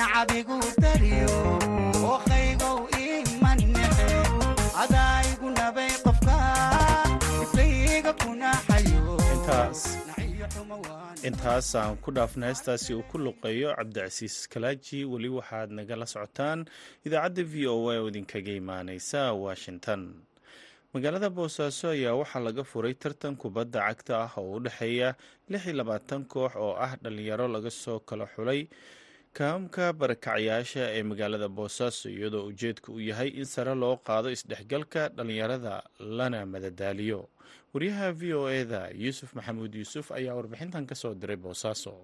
nacabigu 0.00 0.56
dariyo 0.82 1.28
nabay 5.58 5.92
qofka 6.04 6.36
intaas 11.28 11.74
aan 11.76 11.96
ku 12.00 12.10
dhaafna 12.16 12.46
heestaasi 12.48 12.94
uu 12.96 13.04
ku 13.10 13.18
luqeeyo 13.20 13.76
cabdicasiis 13.76 14.48
kalaaji. 14.52 15.04
Weli 15.04 15.28
waxaad 15.28 15.68
nagala 15.78 16.06
socotaan 16.08 16.64
idaacadda 17.06 17.42
v 17.52 17.54
o 17.68 17.76
a 17.92 18.00
oo 18.00 18.08
idinkaga 18.08 18.52
imaaneysa 18.56 19.32
washington. 19.44 20.02
Magaalada 20.94 21.28
boosaaso 21.30 21.92
ayaa 21.92 22.16
waxaa 22.20 22.40
laga 22.46 22.64
furay 22.64 22.94
tartan 23.02 23.36
kubadda 23.36 23.80
cagta 23.88 24.14
ah 24.24 24.32
oo 24.40 24.56
u 24.56 24.60
dhexeeya 24.64 25.14
koox 26.32 26.52
oo 26.56 26.72
ah 26.84 26.96
dhalinyaro 27.02 27.46
laga 27.48 27.70
soo 27.70 28.00
kala 28.00 28.26
xulay 28.34 28.66
kaamka 29.38 29.86
barakacyaasha 30.00 30.84
ee 30.96 31.02
magaalada 31.10 31.48
boosaaso 31.48 32.06
iyadoo 32.10 32.44
ujeedka 32.50 32.88
uu 32.92 33.00
yahay 33.10 33.28
in 33.40 33.44
sare 33.44 33.74
loo 33.82 33.96
qaado 34.08 34.28
isdhexgalka 34.36 35.02
dhalinyarada 35.16 35.74
lana 36.18 36.40
madadaaliyo. 36.46 37.20
Waryaha 37.74 38.08
v 38.12 38.34
o 38.34 38.48
eda 38.60 38.82
yuusuf 39.02 39.30
maxamuud 39.38 39.72
yuusuf 39.74 40.06
ayaa 40.18 40.34
warbixintan 40.38 40.86
ka 40.90 40.94
soo 40.94 41.14
diray 41.14 41.36
boosaaso 41.36 41.94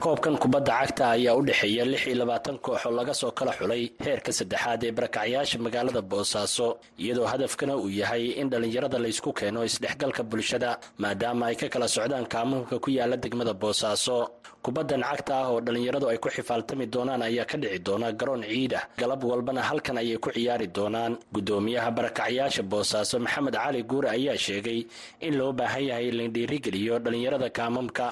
koobkan 0.00 0.36
kubadda 0.40 0.72
cagta 0.80 1.04
ayaa 1.16 1.36
u 1.36 1.42
dhexeeya 1.48 1.84
lix 1.84 2.02
iyo 2.08 2.16
labaatan 2.24 2.56
koox 2.64 2.80
oo 2.86 2.92
laga 2.98 3.12
soo 3.20 3.30
kala 3.38 3.52
xulay 3.58 3.82
heerka 4.04 4.32
saddexaad 4.38 4.80
ee 4.88 4.92
barakacyaasha 4.98 5.56
magaalada 5.64 6.00
boosaaso 6.12 6.66
iyadoo 7.02 7.28
hadafkana 7.32 7.74
uu 7.76 7.90
yahay 8.00 8.24
in 8.40 8.48
dhallinyarada 8.52 8.98
laysku 9.04 9.30
keeno 9.38 9.60
isdhexgalka 9.68 10.22
bulshada 10.30 10.70
maadaama 11.02 11.44
ay 11.52 11.56
ka 11.60 11.68
kala 11.74 11.86
socdaan 11.96 12.24
kaamanka 12.34 12.74
ku 12.84 12.88
yaalla 12.96 13.16
degmada 13.24 13.52
boosaaso 13.62 14.16
kubaddan 14.64 15.02
cagta 15.08 15.32
ah 15.42 15.48
oo 15.52 15.60
dhallinyaradu 15.66 16.06
ay 16.12 16.16
ku 16.24 16.28
xifaaltami 16.36 16.86
doonaan 16.94 17.22
ayaa 17.28 17.44
ka 17.50 17.56
dhici 17.62 17.78
doona 17.86 18.08
garoon 18.20 18.42
ciid 18.48 18.72
ah. 18.80 18.84
Galab 19.00 19.20
walbana 19.30 19.60
halkan 19.68 19.96
ayay 20.00 20.16
ku 20.24 20.28
ciyaari 20.36 20.66
doonaan. 20.76 21.12
Guddoomiyaha 21.34 21.90
barakacyaasha 21.96 22.62
boosaaso 22.72 23.16
maxamed 23.24 23.56
cali 23.56 23.80
guure 23.90 24.08
ayaa 24.16 24.36
sheegay 24.46 24.80
in 25.26 25.34
loo 25.40 25.52
baahan 25.60 25.84
yahay 25.90 26.06
in 26.10 26.16
la 26.20 26.24
dhiirigeliyo 26.36 26.94
dhallinyarada 27.04 27.48
kaamamka 27.58 28.06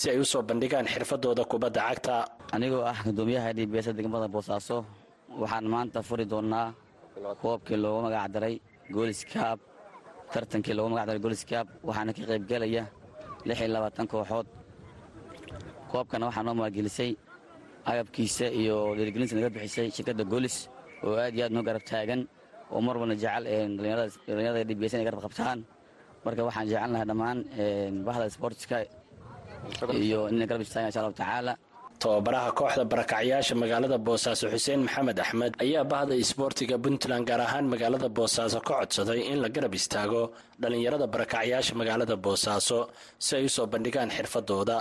si 0.00 0.06
ay 0.12 0.18
u 0.20 0.24
soo 0.32 0.42
bandhigaan 0.48 0.86
xirfadooda 1.30 1.44
kubadda 1.48 1.80
cagta. 1.88 2.16
Anigoo 2.52 2.82
ah 2.84 2.98
gudoomiyaha 3.06 3.52
dhiibeesa 3.56 3.92
degmada 3.96 4.28
boosaaso 4.28 4.84
waxaan 5.40 5.64
maanta 5.72 6.02
furi 6.02 6.24
doonnaa 6.32 6.74
koobkii 7.42 7.76
loogu 7.84 8.00
magac 8.06 8.26
daray 8.34 8.54
gooliskaab 8.94 9.58
tartankii 10.32 10.74
loogu 10.74 10.90
magac 10.92 11.06
daray 11.08 11.20
gooliskaab 11.24 11.66
waxaana 11.88 12.12
ka 12.16 12.22
qaybgelaya 12.30 12.84
lix 13.46 13.58
iyo 13.60 13.68
labaatan 13.74 14.06
kooxood. 14.12 14.46
Koobkana 15.90 16.26
waxaa 16.28 16.42
noo 16.46 16.54
maalgelisay 16.60 17.10
agabkiisa 17.90 18.46
iyo 18.60 18.76
dhiirigelinta 18.96 19.34
naga 19.36 19.50
bixisay 19.54 19.88
shirkadda 19.94 20.24
goolis 20.32 20.56
oo 21.04 21.14
aad 21.22 21.34
iyo 21.36 21.44
aad 21.46 21.52
noo 21.54 21.62
garab 21.68 21.84
taagan 21.90 22.20
oo 22.72 22.80
mar 22.86 22.96
walna 23.00 23.14
jecel 23.22 23.44
dhallinyarada 23.76 24.64
dhiibeesa 24.68 24.94
inay 24.96 25.06
garab 25.08 25.22
qabtaan. 25.26 25.58
Marka 26.24 26.40
waxaan 26.48 26.66
jecelnahay 26.70 27.06
dhammaan 27.10 27.38
bahda 28.06 28.24
sportska 28.36 28.76
iyo 30.06 30.20
inay 30.32 30.46
garab 30.50 30.62
istaagan 30.66 30.88
insha 30.90 31.00
allahu 31.02 31.16
tacaala 31.22 31.52
tababaraha 32.02 32.50
kooxda 32.58 32.84
barakacyaasha 32.92 33.54
magaalada 33.62 33.98
boosaaso 34.06 34.44
xuseen 34.54 34.80
maxamed 34.86 35.18
axmed 35.24 35.52
ayaa 35.64 35.84
bahda 35.92 36.14
isboortiga 36.24 36.76
puntland 36.84 37.24
gaar 37.28 37.40
ahaan 37.46 37.66
magaalada 37.72 38.08
boosaaso 38.18 38.58
ka 38.68 38.72
codsaday 38.80 39.20
in 39.32 39.38
la 39.44 39.48
garab 39.56 39.72
istaago 39.80 40.22
dhallinyarada 40.62 41.06
barakacyaasha 41.14 41.72
magaalada 41.80 42.16
boosaaso 42.26 42.78
si 43.24 43.30
ay 43.38 43.44
u 43.48 43.50
soo 43.56 43.66
bandhigaan 43.72 44.10
xirfadooda. 44.16 44.78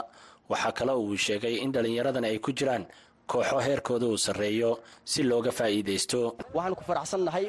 Waxaa 0.51 0.73
kale 0.77 0.93
uu 1.03 1.15
sheegay 1.25 1.55
in 1.63 1.69
dhallinyaradan 1.75 2.25
ay 2.29 2.37
ku 2.45 2.51
jiraan 2.59 2.83
kooxo 3.31 3.57
heerkooda 3.67 4.05
uu 4.11 4.17
sarreeyo 4.25 4.71
si 5.11 5.19
looga 5.29 5.51
faa'iidaysto. 5.59 6.19
Waxaan 6.57 6.75
ku 6.79 6.83
faraxsannahay 6.89 7.45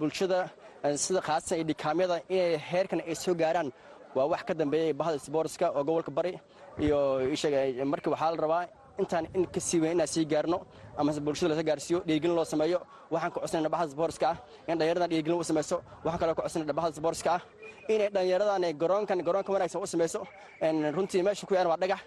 bulshada 0.00 0.38
sida 1.04 1.20
khaasatan 1.28 1.56
iyo 1.58 1.66
dhikaamyada 1.70 2.16
inay 2.34 2.56
heerkan 2.70 3.00
ay 3.10 3.14
soo 3.24 3.34
gaaraan 3.42 3.68
waa 4.16 4.26
wax 4.32 4.42
ka 4.48 4.54
dambeeyay 4.54 4.92
bahda 4.92 5.18
sboortska 5.18 5.66
oo 5.76 5.82
gobolka 5.84 6.10
bari. 6.10 6.32
Iyo 6.78 6.98
marka 7.92 8.10
waxaa 8.10 8.30
la 8.34 8.36
rabaa 8.44 8.64
intaan 8.98 9.26
in 9.34 9.46
ka 9.46 9.60
sii 9.60 9.80
weyn 9.82 9.92
inaan 9.96 10.06
sii 10.14 10.24
gaarno 10.32 10.58
ama 10.96 11.12
bulshada 11.26 11.50
lasa 11.54 11.62
gaarsiiyo 11.68 11.98
dhiirgelin 12.06 12.36
loo 12.36 12.44
sameeyo 12.44 12.78
waxaan 13.10 13.30
ka 13.34 13.40
codsanayna 13.40 13.68
bahda 13.74 13.88
sboortska 13.94 14.26
ah. 14.32 14.36
In 14.68 14.78
dhallinyaradan 14.78 15.10
dhiirgelin 15.10 15.38
u 15.40 15.44
samayso 15.44 15.76
waxaan 16.04 16.20
kaloo 16.20 16.34
ka 16.38 16.42
codsanayna 16.42 16.72
bahda 16.78 16.92
sboortska 16.98 17.30
ah. 17.36 17.40
Inay 17.88 18.08
dhallinyaradan 18.14 18.62
garoonkan 18.82 19.18
garoonka 19.26 19.50
wanaagsan 19.54 19.82
u 19.82 19.86
samayso 19.86 20.20
runtii 20.96 21.22
meesha 21.26 21.46
ku 21.46 21.54
yaaran 21.54 21.70
waa 21.74 21.80
dhagax. 21.82 22.00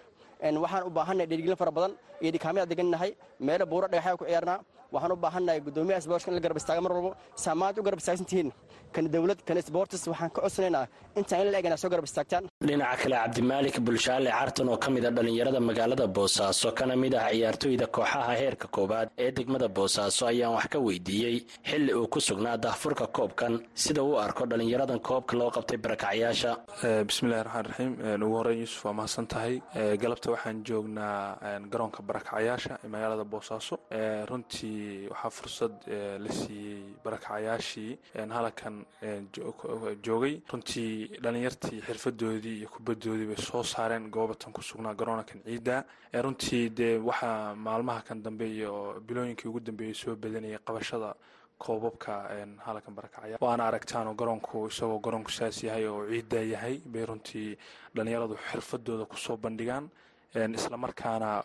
Waxaan 0.62 0.82
u 0.86 0.90
baahannahay 0.96 1.26
dhiirgelin 1.30 1.56
fara 1.60 1.70
badan 1.76 1.92
iyo 2.22 2.30
dhikaamyada 2.34 2.66
degannahay 2.72 3.10
meelo 3.46 3.64
buuro 3.66 3.86
dhagaxyaa 3.92 4.16
ku 4.20 4.24
ciyaarnaa. 4.24 4.58
Waxaan 4.92 5.12
u 5.12 5.16
baahannahay 5.24 5.60
gudoomiyaha 5.66 6.00
sboortska 6.04 6.30
in 6.30 6.34
la 6.36 6.40
garab 6.40 6.56
istaaga 6.56 6.80
mar 6.84 6.92
walbo 6.96 7.10
saamaanta 7.44 7.80
u 7.80 7.84
garab 7.86 7.98
istaagsan 8.02 8.24
tihiin 8.30 8.48
kan 8.87 8.87
dowlad 8.94 9.40
kan 9.46 9.56
sboortis 9.62 10.06
waxaan 10.06 10.30
ka 10.30 10.40
codsanaynaa 10.42 10.86
intaan 11.16 11.46
in 11.46 11.52
la 11.52 11.58
eg 11.58 11.64
inaa 11.66 11.76
soo 11.76 11.88
garab 11.90 12.04
istaagtaan. 12.04 12.44
Dhinaca 12.68 12.96
kale 13.02 13.16
cabdimaalik 13.16 13.76
bulshaale 13.80 14.30
cartan 14.30 14.68
oo 14.68 14.76
ka 14.76 14.90
mid 14.90 15.04
a 15.04 15.10
dhallinyarada 15.10 15.60
magaalada 15.60 16.06
boosaaso 16.06 16.72
kana 16.78 16.96
mid 16.96 17.14
ah 17.14 17.28
ciyaartooyda 17.30 17.86
kooxaha 17.86 18.32
heerka 18.40 18.66
koowaad 18.76 19.08
ee 19.18 19.30
degmada 19.36 19.68
boosaaso 19.68 20.26
ayaan 20.26 20.54
wax 20.56 20.66
ka 20.72 20.78
weydiiyey 20.78 21.36
xilli 21.70 21.92
uu 21.94 22.06
ku 22.08 22.20
sugnaa 22.20 22.56
dahfurka 22.56 23.06
koobkan 23.06 23.54
sida 23.74 24.02
uu 24.02 24.16
arko 24.26 24.46
dhallinyaradan 24.50 25.00
koobka 25.08 25.36
loo 25.40 25.50
qabtay 25.56 25.78
barakacyaasha 25.84 26.50
bismillahi 27.08 27.42
raxmaan 27.44 27.64
raxiim 27.68 27.92
ugu 28.24 28.36
horeyn 28.40 28.58
yuusuf 28.62 28.84
waa 28.84 28.92
mahadsan 28.98 29.26
tahay. 29.32 29.54
Galabta 30.02 30.30
waxaan 30.34 30.56
joognaa 30.68 31.38
garoonka 31.72 32.00
barakacyaasha 32.08 32.72
ee 32.84 32.88
magaalada 32.94 33.24
boosaaso. 33.34 33.74
Runtii 34.30 35.08
waxaa 35.12 35.30
fursad 35.38 35.74
la 36.24 36.30
siiyey 36.40 36.82
barakacyaashii 37.04 37.92
halakan 39.02 39.96
joogay. 40.02 40.40
Runtii 40.52 41.18
dhalinyartii 41.22 41.80
xirfadoodii 41.86 42.58
iyo 42.58 42.68
kubadoodii 42.68 43.26
bay 43.26 43.36
soo 43.36 43.62
saareen 43.62 44.10
goobatan 44.10 44.52
ku 44.52 44.62
sugnaa 44.62 44.94
garoonkan 44.94 45.40
ciidda. 45.44 45.84
Runtii 46.12 46.68
dee 46.70 46.98
waxaa 46.98 47.54
maalmaha 47.54 48.02
kan 48.02 48.22
dambe 48.22 48.46
iyo 48.48 49.00
bilooyinkii 49.06 49.48
ugu 49.48 49.60
dambeeyey 49.60 49.94
soo 49.94 50.16
badanayay 50.16 50.58
qabashada 50.64 51.14
koobabka 51.58 52.12
halakan 52.66 52.94
barakacya 52.94 53.38
waana 53.40 53.66
aragtaan 53.66 54.14
garoonku 54.16 54.66
isagoo 54.68 54.98
garoonku 55.00 55.30
saas 55.30 55.62
yahay 55.64 55.86
oo 55.86 56.06
ciidda 56.06 56.40
yahay 56.42 56.78
bay 56.86 57.04
runtii 57.06 57.56
dhalinyaradu 57.94 58.36
xirfadooda 58.50 59.04
ku 59.04 59.16
soo 59.16 59.36
bandhigaan. 59.36 59.90
Islamarkaana 60.54 61.42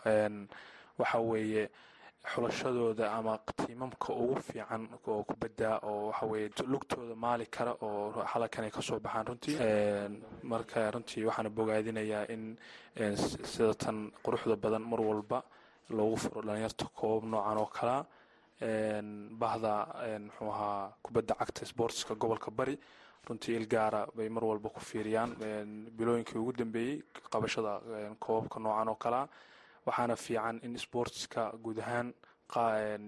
waxa 0.99 1.19
weeye 1.19 1.69
xulashadooda 2.31 3.05
ama 3.17 3.38
tiimamka 3.59 4.13
ugu 4.13 4.36
fiican 4.47 4.88
oo 5.07 5.23
kubadda 5.29 5.79
oo 5.83 6.07
waxaweye 6.09 6.49
lugtooda 6.71 7.15
maali 7.15 7.45
kara 7.55 7.71
oo 7.81 8.12
halakan 8.31 8.63
ay 8.65 8.71
ka 8.71 8.81
soo 8.81 8.99
baxaan 8.99 9.25
runtii 9.27 9.57
marka 10.43 10.91
runtii 10.91 11.25
waxaana 11.27 11.49
bogaadinayaa 11.49 12.25
in 12.33 12.57
sida 13.51 13.73
quruxda 14.23 14.55
badan 14.55 14.81
mar 14.91 15.01
walba 15.01 15.43
loogu 15.89 16.17
furo 16.17 16.41
dhalinyarta 16.47 16.86
koobab 16.95 17.23
noocan 17.31 17.57
oo 17.57 17.69
kalea 17.77 18.05
bahda 19.41 19.73
muxuu 20.25 20.49
ahaa 20.51 20.93
kubadda 21.03 21.36
cagta 21.39 21.65
sportska 21.65 22.15
gobolka 22.15 22.51
bari 22.51 22.75
runtii 23.27 23.55
ilgaara 23.59 24.07
bay 24.15 24.29
mar 24.29 24.43
walba 24.43 24.69
ku 24.69 24.79
fiiriyaan 24.79 25.31
bilooyinkii 25.97 26.39
ugu 26.39 26.53
dambeeyey 26.53 27.01
qabashada 27.31 27.73
koobabka 28.19 28.59
noocan 28.59 28.88
oo 28.89 28.95
kalea 28.95 29.27
waxaana 29.85 30.15
fiican 30.15 30.59
in 30.63 30.77
sportska 30.77 31.51
guud 31.63 31.79
ahaan 31.79 32.13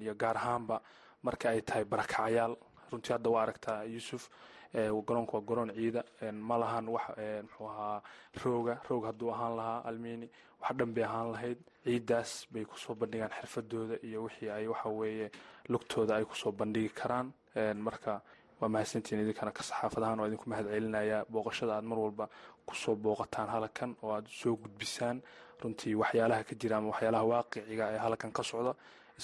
iyo 0.02 0.14
gaar 0.16 0.38
ahaanba 0.38 0.82
marka 1.24 1.50
ay 1.50 1.62
tahay 1.62 1.86
barakacyaal 1.86 2.54
runtii 2.92 3.14
hadda 3.14 3.30
waa 3.30 3.42
aragtaa 3.44 3.84
yuusuf 3.84 4.30
garoonku 5.08 5.36
waa 5.36 5.42
garoon 5.50 5.72
ciida. 5.76 6.04
Ma 6.34 6.58
wax 6.58 7.06
muxuu 7.44 7.68
ahaa 7.70 8.02
rooga 8.44 8.74
roog 8.90 9.06
hadduu 9.06 9.30
ahaan 9.32 9.56
lahaa 9.58 9.82
almini 9.90 10.28
wax 10.62 10.72
dhan 10.78 10.94
ahaan 11.04 11.32
lahayd. 11.32 11.58
Ciiddaas 11.86 12.48
bay 12.52 12.66
ku 12.66 12.78
soo 12.78 12.96
bandhigaan 12.96 13.32
xirfadooda 13.40 13.96
iyo 14.04 14.24
wixii 14.24 14.50
ay 14.50 14.68
waxa 14.68 14.90
weeye 14.90 15.32
lugtooda 15.70 16.16
ay 16.16 16.26
ku 16.26 16.36
soo 16.36 16.52
bandhigi 16.52 16.90
karaan. 16.90 17.32
Marka 17.86 18.22
waa 18.60 18.70
mahadsantiin 18.70 19.22
idinkana 19.22 19.52
ka 19.52 19.64
saxaafadahaan 19.64 20.20
waa 20.20 20.28
idinku 20.28 20.50
mahad 20.50 20.66
celinayaa 20.68 21.26
booqashada 21.32 21.74
aad 21.78 21.84
mar 21.86 22.00
walba 22.00 22.26
ku 22.68 22.76
soo 22.76 22.96
booqataan 22.96 23.50
halkan 23.50 23.96
oo 24.04 24.12
aad 24.12 24.28
soo 24.28 24.56
gudbisaan 24.58 25.22
runtii 25.62 25.96
waxyaalaha 26.02 26.44
ka 26.50 26.54
jira 26.62 26.76
ama 26.78 26.88
waxyaalaha 26.94 27.24
waaqiciga 27.32 27.86
ee 27.94 28.00
halkan 28.06 28.32
ka 28.38 28.44
socda 28.52 28.72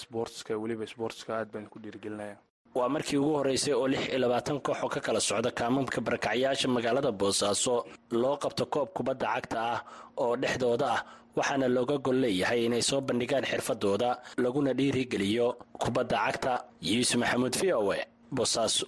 sboortska 0.02 0.52
weliba 0.62 0.86
sboortska 0.92 1.30
aad 1.38 1.48
baan 1.52 1.62
idinku 1.64 1.78
dhiirigelinaya 1.84 2.36
waa 2.78 2.88
markii 2.94 3.18
ugu 3.22 3.32
horreysay 3.38 3.74
oo 3.74 3.88
lix 3.92 4.02
iyo 4.08 4.18
labaatan 4.24 4.58
koox 4.66 4.78
oo 4.84 4.88
ka 4.94 5.00
kala 5.06 5.20
socda 5.20 5.50
kaamamka 5.58 5.98
barakacyaasha 6.06 6.68
magaalada 6.76 7.10
boosaaso 7.20 7.74
loo 8.22 8.36
qabto 8.42 8.64
koob 8.74 8.88
kubadda 8.96 9.26
cagta 9.34 9.58
ah 9.74 9.80
oo 10.22 10.32
dhexdooda 10.42 10.86
ah 10.96 11.00
waxaana 11.36 11.66
looga 11.76 11.96
gol 12.06 12.18
leeyahay 12.24 12.60
inay 12.66 12.82
soo 12.90 13.00
bandhigaan 13.08 13.44
xirfadooda 13.50 14.08
laguna 14.44 14.70
dhiirigeliyo 14.78 15.46
kubadda 15.82 16.16
cagta. 16.24 16.52
Yuusuf 16.90 17.16
maxamuud 17.22 17.54
v 17.60 17.62
o 17.80 17.92
e 17.94 18.00
boosaaso 18.36 18.84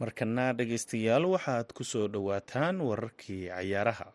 markana 0.00 0.44
dhegaystayaal 0.58 1.24
waxaad 1.34 1.68
ku 1.76 1.82
soo 1.84 2.06
dhowaataan 2.14 2.76
wararkii 2.88 3.42
cayaaraha 3.54 4.06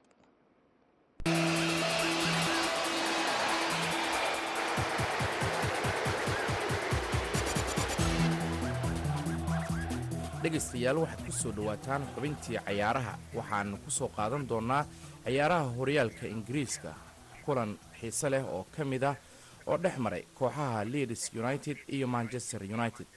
dhegaystayaal 10.44 10.98
waxaad 11.04 11.22
ku 11.28 11.32
soo 11.42 11.52
dhowaataan 11.58 12.02
xubintii 12.14 12.58
cayaaraha. 12.66 13.14
Waxaanu 13.38 13.76
ku 13.84 13.90
soo 13.92 14.10
qaadan 14.18 14.44
doonnaa 14.50 14.84
cayaaraha 15.26 15.68
horyaalka 15.78 16.26
ingiriiska 16.36 16.92
kulan 17.46 17.72
xiise 18.00 18.28
leh 18.34 18.44
oo 18.56 18.64
ka 18.76 18.84
mid 18.86 19.04
ah 19.04 19.16
oo 19.68 19.78
dhex 19.84 19.96
maray 20.04 20.24
kooxaha 20.38 20.86
leeds 20.94 21.24
united 21.42 21.78
iyo 21.96 22.08
manchester 22.08 22.62
united. 22.64 23.08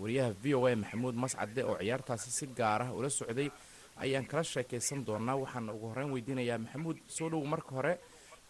Wariyaha 0.00 0.30
v 0.42 0.54
o 0.54 0.66
a 0.66 0.76
maxamuud 0.76 1.14
mascade 1.14 1.62
oo 1.64 1.76
ciyaartaasi 1.80 2.30
si 2.30 2.46
gaar 2.58 2.82
ah 2.82 2.90
ula 2.98 3.10
socday 3.10 3.50
ayaan 4.02 4.26
kala 4.30 4.42
sheekaysan 4.44 5.04
doonnaa 5.06 5.36
waxaana 5.42 5.72
ugu 5.72 5.86
horreyn 5.90 6.10
weydiinayaa 6.14 6.58
maxamuud 6.64 6.98
soo 7.06 7.28
dhow 7.30 7.42
marka 7.52 7.70
hore 7.76 7.94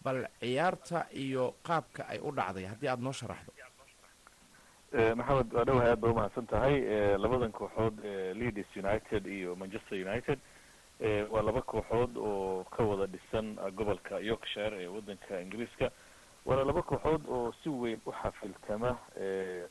bal 0.03 0.19
ciyaarta 0.41 1.05
iyo 1.23 1.55
qaabka 1.67 2.01
ay 2.11 2.19
u 2.21 2.29
dhacday 2.37 2.65
haddii 2.71 2.87
aada 2.89 3.01
noo 3.03 3.13
sharaxdo 3.13 3.51
maxamed 4.91 5.53
waa 5.53 5.63
dhowahay 5.65 5.89
aad 5.91 5.99
ba 5.99 6.07
umahadsan 6.11 6.47
tahay. 6.47 6.81
Labadan 7.17 7.51
kooxood 7.51 7.95
leeds 8.35 8.67
united 8.75 9.25
iyo 9.27 9.55
manchester 9.55 9.95
united. 10.07 10.39
Waa 11.31 11.41
laba 11.41 11.61
kooxood 11.61 12.17
oo 12.17 12.63
ka 12.63 12.83
wada 12.83 13.05
dhisan 13.07 13.55
gobolka 13.75 14.19
yorkshire 14.19 14.77
ee 14.83 14.87
wadanka 14.87 15.41
ingiriiska. 15.41 15.91
Waana 16.45 16.63
laba 16.63 16.81
kooxood 16.81 17.21
oo 17.29 17.53
si 17.63 17.69
weyn 17.69 17.99
u 18.05 18.11
xafiltama 18.11 18.97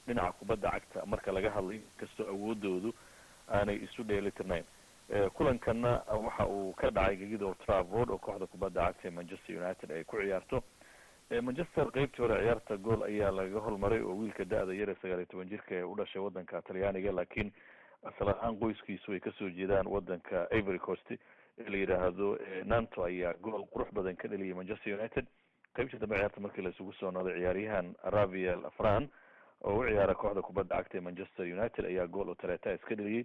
dhinaca 0.07 0.33
kubadda 0.33 0.71
cagta. 0.71 1.07
Marka 1.07 1.33
laga 1.33 1.51
hadlay 1.51 1.77
inkastoo 1.77 2.27
awoodoodu 2.29 2.93
aanay 3.53 3.77
isu 3.77 4.05
dheelitirnayn 4.05 4.65
kulankana 5.35 6.01
waxa 6.09 6.47
uu 6.47 6.73
ka 6.73 6.91
dhacay 6.91 7.17
gegida 7.17 7.47
old 7.47 7.59
trafford 7.67 8.11
oo 8.11 8.19
kooxda 8.19 8.47
kubadda 8.47 8.87
cagta 8.87 9.09
ee 9.09 9.11
manchester 9.11 9.57
united 9.63 9.91
ay 9.93 10.05
ku 10.05 10.17
ciyaarto 10.17 10.63
manchester 11.39 11.87
qeybtii 11.95 12.23
hore 12.23 12.37
ciyaarta 12.43 12.77
gool 12.77 13.03
ayaa 13.07 13.31
lagaga 13.31 13.61
holmaray 13.61 14.01
oo 14.03 14.15
wiilka 14.19 14.45
da-da 14.45 14.75
yar 14.75 14.91
ee 14.91 14.97
sagaal 15.03 15.21
iyo 15.23 15.27
toban 15.31 15.49
jirka 15.49 15.75
ee 15.75 15.83
u 15.83 15.95
dhashay 15.97 16.23
wadanka 16.23 16.63
talyaaniga 16.63 17.13
laakiin 17.13 17.53
asal 18.03 18.29
ahaan 18.29 18.59
qoyskiisu 18.59 19.13
ay 19.13 19.21
ka 19.21 19.31
soo 19.39 19.49
jeedaan 19.51 19.87
wadanka 19.87 20.49
ivory 20.59 20.79
coast. 20.79 21.11
Ee 21.11 21.69
la 21.71 21.77
yidhaahdo 21.77 22.39
nanto 22.65 23.05
ayaa 23.05 23.35
gool 23.43 23.63
qurux 23.71 23.93
badan 23.95 24.17
ka 24.17 24.29
dheliyay 24.29 24.55
manchester 24.55 24.95
united. 24.99 25.27
Qeybtii 25.77 25.99
dambe 26.01 26.17
ciyaarta 26.19 26.41
markii 26.41 26.63
la 26.63 26.71
isugu 26.75 26.93
soo 26.93 27.11
noday 27.11 27.39
ciyaaryahan 27.39 27.95
raviel 28.05 28.67
afran 28.67 29.09
oo 29.63 29.79
u 29.81 29.87
ciyaara 29.87 30.15
kooxda 30.15 30.43
kubadda 30.43 30.77
cagta 30.77 30.99
ee 30.99 31.01
manchester 31.01 31.47
united 31.47 31.85
ayaa 31.85 32.07
gool 32.07 32.29
oo 32.29 32.35
taleeta 32.35 32.75
iska 32.75 32.95
dheliyey 32.95 33.25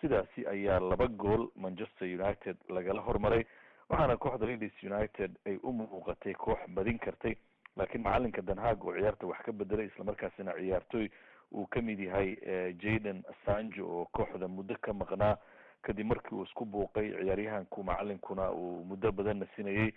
sidaasi 0.00 0.46
ayaa 0.46 0.80
laba 0.80 1.06
gool 1.08 1.48
manchester 1.56 2.08
united 2.20 2.56
lagala 2.68 3.00
hormaray 3.00 3.44
waxaana 3.90 4.16
kooxda 4.16 4.46
leeds 4.46 4.82
united 4.82 5.30
ay 5.46 5.56
u 5.62 5.72
muuqatay 5.72 6.34
koox 6.34 6.58
badin 6.74 6.98
kartay 6.98 7.34
laakiin 7.76 8.02
macalinka 8.02 8.42
danhaag 8.42 8.84
oo 8.84 8.92
ciyaarta 8.96 9.26
wax 9.26 9.38
ka 9.44 9.52
bedelay 9.52 9.86
islamarkaasina 9.86 10.52
ciyaartoy 10.58 11.08
uu 11.52 11.66
ka 11.66 11.82
mid 11.82 12.00
yahay 12.00 12.36
jaden 12.82 13.22
sanjo 13.44 13.86
oo 13.88 14.04
kooxda 14.12 14.48
muddo 14.48 14.74
ka 14.80 14.92
maqnaa. 14.92 15.36
Kadib 15.82 16.06
markii 16.06 16.34
uu 16.36 16.42
isku 16.44 16.64
buuqay 16.64 17.12
ciyaaryahanku 17.12 17.82
macalinkuna 17.84 18.50
uu 18.52 18.84
muddo 18.84 19.12
badan 19.12 19.38
nasinayay 19.38 19.92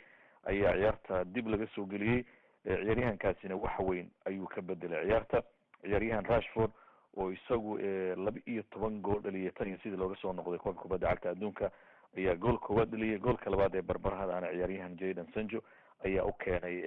ayaa 0.46 0.74
ciyaarta 0.78 1.24
dib 1.26 1.48
laga 1.48 1.68
soo 1.76 1.86
geliyey 1.86 2.24
ciyaaryahankaasina 2.64 3.56
wax 3.56 3.80
weyn 3.80 4.10
ayuu 4.26 4.48
ka 4.48 4.62
bedelay 4.62 5.06
ciyaarta. 5.06 5.42
Ciyaaryahan 5.82 6.26
rashford 6.26 6.72
oo 7.18 7.32
isagu 7.32 7.78
laba 8.26 8.40
iyo 8.46 8.64
toban 8.70 9.02
gool 9.02 9.22
dhaliyay 9.22 9.52
tan 9.52 9.68
iyo 9.68 9.78
sidii 9.84 9.98
looga 9.98 10.16
soo 10.22 10.34
noqday 10.34 10.58
koobka 10.60 10.82
kubadda 10.82 11.08
cagta 11.10 11.30
adduunka 11.30 11.72
ayaa 12.18 12.36
gool 12.36 12.58
koowaad 12.60 12.90
dhaliyay 12.92 13.20
goolka 13.20 13.50
labaad 13.50 13.76
ee 13.76 13.82
barbarhadaana 13.82 14.48
ciyaaryahan 14.52 14.98
jaden 14.98 15.28
sanjo 15.34 15.64
ayaa 16.06 16.26
u 16.26 16.34
keenay 16.34 16.78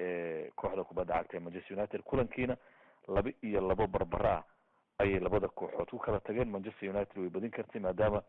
kooxda 0.56 0.84
kubadda 0.84 1.14
cagta 1.14 1.36
ee 1.36 1.40
manchester 1.40 1.76
united. 1.78 2.02
Kulankiina 2.02 2.56
laba 3.08 3.30
iyo 3.42 3.60
labo 3.60 3.86
barbara 3.86 4.42
ayay 4.98 5.20
labada 5.20 5.48
kooxood 5.48 5.88
ku 5.90 5.98
kala 5.98 6.20
tageen. 6.20 6.48
Manchester 6.50 6.88
united 6.90 7.18
way 7.18 7.28
badin 7.28 7.50
kartay 7.50 7.80
maadaama 7.80 8.22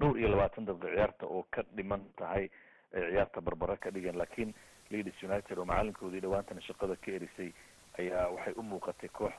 dhowr 0.00 0.18
iyo 0.18 0.28
labaatan 0.28 0.64
daqiiqa 0.66 0.94
ciyaarta 0.94 1.26
oo 1.26 1.42
ka 1.50 1.62
dhiman 1.76 2.04
tahay 2.16 2.48
ay 2.94 3.10
ciyaarta 3.10 3.40
barbara 3.40 3.76
ka 3.76 3.90
dhigeen. 3.90 4.16
Laakiin 4.18 4.54
leeds 4.90 5.22
united 5.22 5.58
oo 5.58 5.64
macalinkoodii 5.64 6.20
dhawaantana 6.20 6.60
shaqada 6.60 6.96
ka 6.96 7.10
erisay 7.12 7.52
ayaa 7.98 8.28
waxay 8.30 8.54
u 8.56 8.62
muuqatay 8.62 9.08
koox 9.08 9.32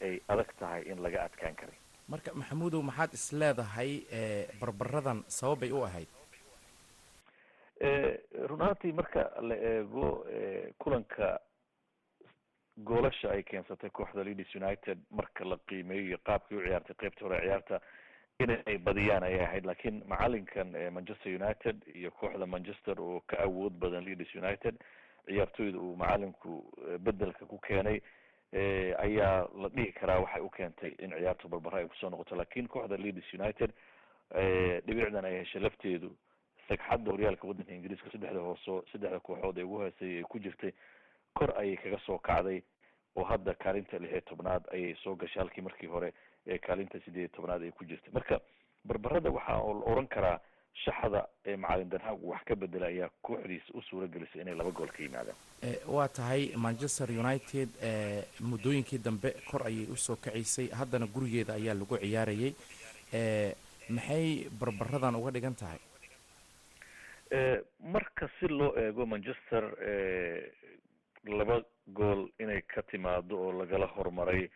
ay 0.00 0.20
adag 0.28 0.50
tahay 0.58 0.82
in 0.82 1.02
laga 1.02 1.22
adkaan 1.24 1.54
karay 1.54 1.76
marka 2.08 2.32
maxamuudow 2.34 2.82
maxaad 2.82 3.12
is 3.18 3.26
leedahay 3.32 3.90
barbaradan 4.60 5.24
sababay 5.28 5.72
u 5.72 5.82
ahayd? 5.84 6.08
Run 8.48 8.60
ahaantii 8.62 8.92
marka 8.92 9.22
la 9.48 9.54
eego 9.54 10.24
kulanka 10.78 11.38
goolasha 12.88 13.30
ay 13.34 13.42
keensatay 13.42 13.90
kooxda 13.90 14.24
leeds 14.24 14.54
united 14.54 14.98
marka 15.10 15.44
la 15.44 15.56
qiimeeyo 15.68 16.04
iyo 16.08 16.18
qaabkii 16.26 16.56
u 16.58 16.62
ciyaartay 16.66 16.96
qeybta 17.00 17.24
hore 17.24 17.40
ciyaarta 17.44 17.80
inay 18.40 18.78
badiyaan 18.78 19.22
ayay 19.22 19.44
ahayd. 19.44 19.64
Laakiin 19.66 20.02
macalinkan 20.08 20.68
manchester 20.92 21.34
united 21.34 21.76
iyo 21.94 22.10
kooxda 22.10 22.46
manchester 22.46 23.00
oo 23.00 23.20
ka 23.26 23.36
awood 23.46 23.72
badan 23.78 24.04
leeds 24.04 24.34
united 24.34 24.74
ciyaartoyda 25.26 25.78
uu 25.78 25.96
macalinku 25.96 26.64
bedelka 26.98 27.46
ku 27.46 27.58
keenay 27.58 28.00
ayaa 28.52 29.48
la 29.62 29.68
dhihi 29.68 29.92
karaa 29.92 30.18
waxay 30.20 30.40
u 30.42 30.50
keentay 30.50 30.94
in 30.98 31.10
ciyaartu 31.10 31.48
barbara 31.48 31.78
ay 31.78 31.88
ku 31.88 31.94
soo 32.00 32.10
noqoto. 32.10 32.36
Laakiin 32.36 32.68
kooxda 32.68 32.96
leeds 32.96 33.34
united 33.34 33.72
dhibicdan 34.86 35.24
ay 35.24 35.38
heshay 35.42 35.60
lafteedu 35.62 36.10
sagxadda 36.68 37.10
horyaalka 37.12 37.46
waddanka 37.48 37.72
ingiriiska 37.74 38.10
saddexda 38.12 38.40
hooso 38.40 38.84
saddexda 38.92 39.20
kooxood 39.20 39.58
ee 39.58 39.62
ugu 39.64 39.78
hooseeyay 39.78 40.18
ay 40.18 40.24
ku 40.24 40.38
jirtay 40.38 40.72
kor 41.34 41.52
ayay 41.58 41.76
kaga 41.76 41.98
soo 42.06 42.18
kacday. 42.18 42.62
Oo 43.16 43.24
hadda 43.24 43.54
kaalinta 43.54 43.98
lix 43.98 44.12
iyo 44.12 44.20
tobnaad 44.20 44.64
ayay 44.72 44.94
soo 45.02 45.14
gashay 45.16 45.40
halkii 45.42 45.62
markii 45.62 45.86
hore 45.88 46.12
ee 46.46 46.58
kaalinta 46.58 47.00
sideed 47.04 47.28
iyo 47.28 47.28
tobnaad 47.36 47.62
ay 47.62 47.70
ku 47.72 47.84
jirtay. 47.84 48.12
Marka 48.12 48.40
barbarada 48.84 49.30
waxaa 49.30 49.58
la 49.58 49.84
oran 49.92 50.06
karaa 50.08 50.40
shaxda 50.84 51.20
ee 51.46 51.56
macalin 51.56 51.88
danhaag 51.92 52.18
wax 52.30 52.42
ka 52.48 52.54
bedela 52.62 52.86
ayaa 52.86 53.10
kooxdiisa 53.22 53.70
u 53.74 53.82
suura 53.88 54.06
gelisay 54.14 54.42
inay 54.42 54.54
laba 54.54 54.70
gool 54.70 54.88
ka 54.96 55.02
yimaadaan 55.02 55.36
waa 55.96 56.08
tahay 56.08 56.42
manchester 56.56 57.08
united 57.24 57.68
muddooyinkii 58.50 58.98
dambe 58.98 59.30
kor 59.50 59.62
ayay 59.66 59.86
u 59.92 59.96
soo 59.96 60.16
kacaysay 60.16 60.68
haddana 60.80 61.06
gurigeeda 61.06 61.54
ayaa 61.54 61.74
lagu 61.74 61.96
ciyaarayay. 61.98 62.52
Maxay 63.96 64.48
barbaradan 64.60 65.16
uga 65.16 65.30
dhigan 65.30 65.54
tahay? 65.60 65.78
Marka 67.94 68.28
si 68.40 68.48
loo 68.48 68.72
eego 68.76 69.06
manchester 69.06 69.64
laba 71.38 71.56
gool 71.96 72.28
inay 72.40 72.62
ka 72.62 72.82
timaado 72.82 73.36
oo 73.36 73.52
lagala 73.52 73.86
hormaray 73.86 74.48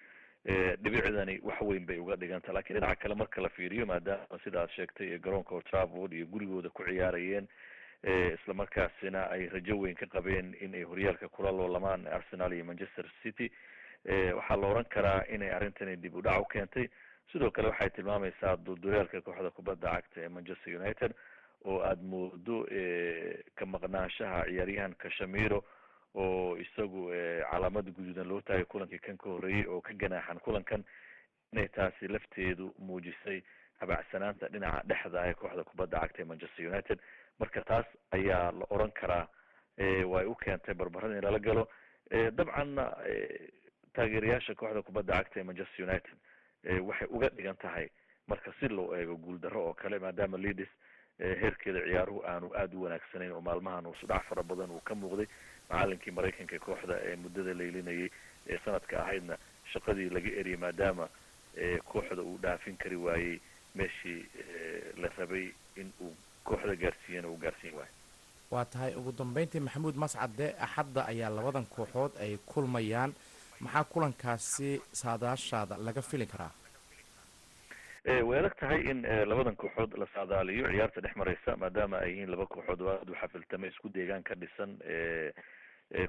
dhibicdani 0.47 1.39
wax 1.43 1.61
weyn 1.61 1.87
bay 1.87 1.99
uga 1.99 2.17
dhiganta. 2.17 2.53
Lakiin 2.53 2.81
dhinaca 2.81 2.97
kale 3.03 3.15
marka 3.15 3.41
la 3.43 3.49
fiiriyo 3.49 3.87
maadaama 3.87 4.39
sida 4.45 4.67
sheegtay 4.77 5.19
garoonka 5.19 5.55
old 5.55 5.65
trafford 5.65 6.13
iyo 6.13 6.27
gurigooda 6.27 6.69
ku 6.71 6.83
ciyaarayeen 6.85 7.47
islamarkaasina 8.35 9.31
ay 9.31 9.47
rajo 9.49 9.77
weyn 9.79 9.95
ka 9.95 10.07
qabeen 10.07 10.55
in 10.61 10.75
ay 10.75 10.83
horyaalka 10.83 11.29
kula 11.29 11.53
loolamaan 11.53 12.07
arsenal 12.07 12.53
iyo 12.53 12.65
manchester 12.65 13.05
city. 13.23 13.51
Waxaa 14.35 14.57
la 14.57 14.67
oran 14.67 14.85
karaa 14.91 15.23
inay 15.31 15.51
arrintani 15.55 15.97
dib 15.97 16.15
u 16.15 16.23
dhac 16.23 16.41
u 16.41 16.45
keentay. 16.51 16.89
Sidoo 17.33 17.51
kale 17.51 17.69
waxay 17.69 17.91
tilmaamaysaa 17.91 18.57
duldulaalka 18.57 19.21
kooxda 19.21 19.51
kubadda 19.51 19.91
cagta 19.95 20.21
ee 20.21 20.29
manchester 20.29 20.75
united 20.77 21.15
oo 21.65 21.79
aada 21.81 22.03
moodo 22.03 22.67
ka 23.55 23.67
maqnaanshaha 23.67 24.45
ciyaaryahan 24.51 24.95
kashamiro 24.99 25.63
oo 26.15 26.57
isagu 26.57 27.09
calaamada 27.51 27.91
guduudan 27.91 28.29
loo 28.29 28.41
taagay 28.41 28.65
kulankii 28.65 28.99
kan 28.99 29.17
ka 29.17 29.31
horreeyey 29.31 29.67
oo 29.67 29.81
ka 29.81 29.93
ganaaxan 29.95 30.41
kulankan 30.41 30.85
inay 31.53 31.69
taasi 31.69 32.09
lafteedu 32.09 32.75
muujisay 32.79 33.43
habacsanaanta 33.81 34.49
dhinaca 34.49 34.83
dhexda 34.89 35.27
ee 35.29 35.35
kooxda 35.35 35.65
kubadda 35.65 36.01
cagta 36.01 36.23
ee 36.23 36.25
manchester 36.25 36.67
united. 36.67 36.99
Marka 37.39 37.61
taas 37.65 37.87
ayaa 38.11 38.53
la 38.53 38.67
oran 38.71 38.93
karaa 38.93 39.27
way 40.13 40.27
u 40.27 40.35
keentay 40.35 40.75
barbarada 40.75 41.17
in 41.19 41.25
lala 41.25 41.39
galo. 41.39 41.69
Dabcanna 42.39 42.85
taageerayaasha 43.95 44.55
kooxda 44.55 44.83
kubadda 44.83 45.13
cagta 45.19 45.41
ee 45.41 45.45
manchester 45.49 45.85
united 45.89 46.15
waxay 46.89 47.09
uga 47.11 47.29
dhigan 47.29 47.57
tahay 47.57 47.89
marka 48.29 48.53
si 48.61 48.69
loo 48.69 48.95
eego 48.97 49.17
guuldarro 49.17 49.61
oo 49.67 49.75
kale 49.75 49.99
maadaama 49.99 50.39
leadis 50.39 50.69
heerkeeda 51.19 51.81
ciyaaruhu 51.89 52.23
aanu 52.27 52.51
aada 52.61 52.77
u 52.77 52.83
wanaagsanayn 52.85 53.33
oo 53.33 53.41
maalmahan 53.41 53.87
uu 53.87 53.95
sudhac 54.01 54.25
fara 54.29 54.43
badan 54.43 54.71
uu 54.71 54.81
ka 54.81 54.95
muuqday 54.95 55.27
macalinkii 55.71 56.11
maraykanka 56.17 56.59
kooxda 56.67 56.95
ee 57.09 57.17
muddada 57.23 57.55
laylinayay 57.61 58.09
ee 58.51 58.59
sanadka 58.65 58.95
ahaydna 59.03 59.35
shaqadii 59.73 60.09
laga 60.17 60.31
eriyay 60.41 60.61
maadaama 60.65 61.07
kooxda 61.93 62.23
uu 62.23 62.39
dhaafin 62.43 62.77
kari 62.83 62.97
waayey 62.97 63.35
meeshii 63.75 64.21
la 65.03 65.09
rabay 65.19 65.47
in 65.81 65.89
uu 66.01 66.13
kooxda 66.45 66.75
gaarsiiyana 66.83 67.29
uu 67.29 67.37
gaarsiin 67.45 67.75
waayo. 67.75 67.93
Waa 68.51 68.65
tahay 68.65 68.95
ugu 68.95 69.13
dambeyntii 69.13 69.61
maxamuud 69.61 69.97
mascade 69.97 70.47
axadda 70.67 71.07
ayaa 71.13 71.31
labadan 71.37 71.67
kooxood 71.67 72.13
ay 72.25 72.37
kulmayaan. 72.47 73.13
Maxaa 73.61 73.85
kulankaasi 73.85 74.71
saadaashaada 74.93 75.77
laga 75.87 76.03
fili 76.03 76.27
karaa 76.27 76.51
way 78.05 78.39
adag 78.39 78.55
tahay 78.59 78.81
in 78.91 79.03
labadan 79.31 79.57
kooxood 79.57 79.95
la 79.99 80.07
saadaaliyo 80.15 80.67
ciyaarta 80.73 81.01
dhex 81.01 81.17
maraysa 81.17 81.57
maadaama 81.57 81.99
ay 82.03 82.11
yihiin 82.13 82.31
laba 82.31 82.47
kooxood 82.47 82.81
oo 82.83 82.91
aada 82.91 83.13
u 83.13 83.15
xafiltame 83.15 83.69
isku 83.69 83.89
deegaan 83.95 84.23
ka 84.23 84.35
dhisan 84.35 84.75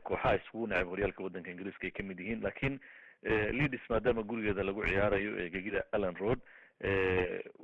kooxaha 0.04 0.36
iskugu 0.40 0.68
nacib 0.68 0.88
horyaalka 0.90 1.24
waddanka 1.24 1.52
ingiriiska 1.52 1.88
ay 1.88 1.92
ka 1.92 2.04
mid 2.04 2.20
yihiin. 2.20 2.42
Lakin 2.42 2.80
leadis 3.54 3.82
maadaama 3.90 4.24
gurigeeda 4.24 4.64
lagu 4.64 4.86
ciyaarayo 4.86 5.50
gegida 5.54 5.84
allen 5.92 6.16
road 6.18 6.40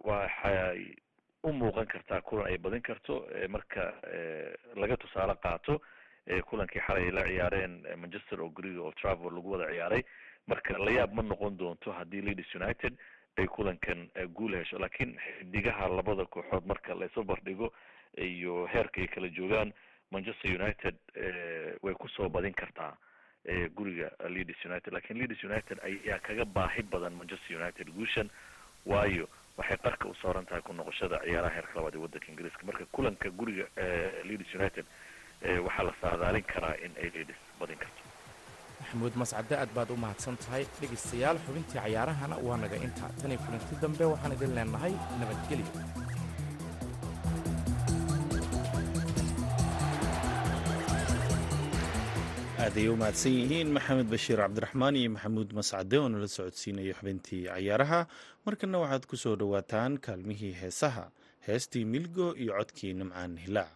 waxay 0.05 0.93
u 1.43 1.51
muuqan 1.53 1.87
kartaa 1.87 2.21
kulan 2.21 2.47
ay 2.53 2.57
badin 2.57 2.81
karto 2.81 3.25
marka 3.49 3.93
laga 4.75 4.97
tusaale 4.97 5.35
qaato 5.41 5.81
kulankii 6.45 6.81
xalay 6.85 7.03
ay 7.05 7.11
la 7.11 7.23
ciyaareen 7.25 7.81
manchester 7.97 8.41
oo 8.41 8.49
guriga 8.49 8.81
oo 8.81 8.91
travel 9.01 9.33
lagu 9.33 9.51
wada 9.51 9.71
ciyaaray. 9.73 10.03
Marka 10.47 10.77
layaab 10.77 11.13
ma 11.13 11.21
noqon 11.21 11.57
doonto 11.57 11.91
haddii 11.91 12.21
leadis 12.21 12.55
united 12.55 12.93
ay 13.37 13.47
kulankan 13.47 14.09
guul 14.33 14.55
hesho 14.55 14.79
laakiin 14.79 15.17
xidigaha 15.39 15.87
labada 15.87 16.25
kooxood 16.25 16.65
marka 16.65 16.93
la 16.95 17.07
bardhigo 17.23 17.73
iyo 18.17 18.65
heerka 18.67 19.01
ay 19.01 19.07
kala 19.07 19.29
joogaan 19.29 19.73
manchester 20.11 20.51
united 20.61 20.95
way 21.83 21.93
ku 21.93 22.07
soo 22.09 22.29
badin 22.29 22.53
kartaa 22.53 22.97
guriga 23.75 24.11
leadis 24.29 24.65
united. 24.65 24.93
Lakin 24.93 25.17
leadis 25.17 25.43
united 25.43 25.79
ayaa 25.83 26.19
kaga 26.19 26.45
baahi 26.45 26.81
badan 26.83 27.13
manchester 27.15 27.55
united 27.55 27.87
guushan 27.95 28.29
waayo 28.85 29.29
waxay 29.57 29.77
qarka 29.77 30.07
u 30.09 30.15
saaran 30.21 30.45
tahay 30.45 30.61
ku 30.61 30.73
noqoshada 30.73 31.19
ciyaaraha 31.23 31.55
heerka 31.55 31.75
labaad 31.75 31.95
ee 31.95 32.01
waddanka 32.03 32.27
ingiriiska. 32.31 32.65
Marka 32.65 32.85
kulanka 32.91 33.29
guriga 33.29 33.65
leadis 34.25 34.53
united 34.55 34.85
waxaa 35.65 35.83
la 35.83 35.93
saadaalin 36.01 36.43
karaa 36.43 36.75
in 36.85 36.91
ay 37.03 37.09
leadis 37.15 37.35
badin 37.59 37.77
karto 37.77 38.01
maxamuud 38.79 39.13
mascade 39.21 39.53
aad 39.61 39.71
baad 39.77 39.89
u 39.95 39.97
mahadsan 40.03 40.35
tahay 40.43 40.63
dhegaystayaal 40.79 41.37
xubintii 41.45 41.79
cayaarahana 41.83 42.35
waa 42.47 42.57
naga 42.63 42.77
intaa 42.87 43.11
tan 43.21 43.31
kulanti 43.43 43.73
dambe 43.83 44.03
waxaan 44.13 44.35
idin 44.37 44.55
leenahay 44.57 44.93
nabadgelyo. 45.19 45.67
Aaday 52.63 52.87
u 52.91 52.95
mahadsan 53.01 53.33
yihiin 53.39 53.69
maxamed 53.77 54.07
bashiir 54.13 54.39
cabdiraxmaan 54.43 54.95
iyo 54.99 55.09
maxamuud 55.15 55.49
mascade 55.59 55.95
oo 56.01 56.07
nala 56.11 56.27
socodsiinayo 56.35 56.93
xubintii 56.99 57.41
cayaaraha 57.49 57.99
markana 58.45 58.77
waxaad 58.83 59.03
ku 59.09 59.15
soo 59.23 59.35
dhowaataan 59.39 59.93
kaalmihii 60.05 60.53
heesaha 60.61 61.05
heestii 61.47 61.85
milgo 61.93 62.27
iyo 62.43 62.51
codkii 62.59 62.93
nimcaan 62.99 63.33
hilaac 63.43 63.71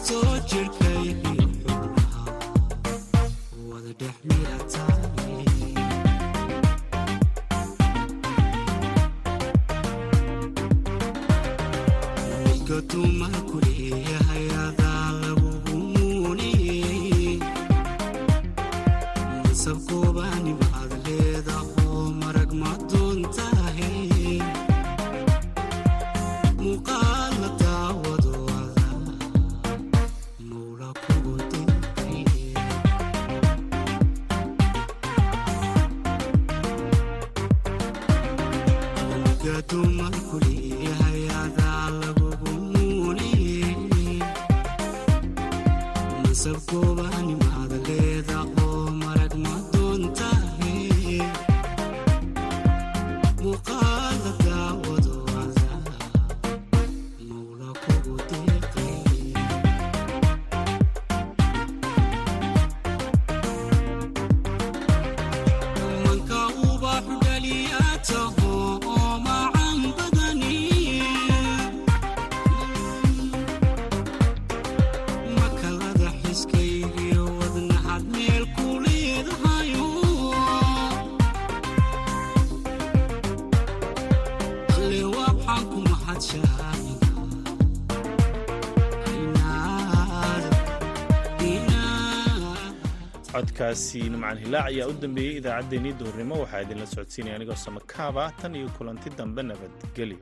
estoy 0.00 0.27
codkaasi 93.68 94.00
nimcaan 94.10 94.38
hilaac 94.42 94.66
ayaa 94.70 94.86
u 94.88 94.92
dambeeyey 95.02 95.36
idaacaddeenii 95.40 95.92
duhurnimo. 96.00 96.34
Waxaa 96.42 96.60
idinla 96.64 96.86
socodsiinaya 96.86 97.36
anigoo 97.36 97.54
samakaaba 97.54 98.32
tan 98.40 98.54
iyo 98.54 98.68
kulanti 98.78 99.10
dambe 99.18 99.42
nabadgelyo 99.42 100.18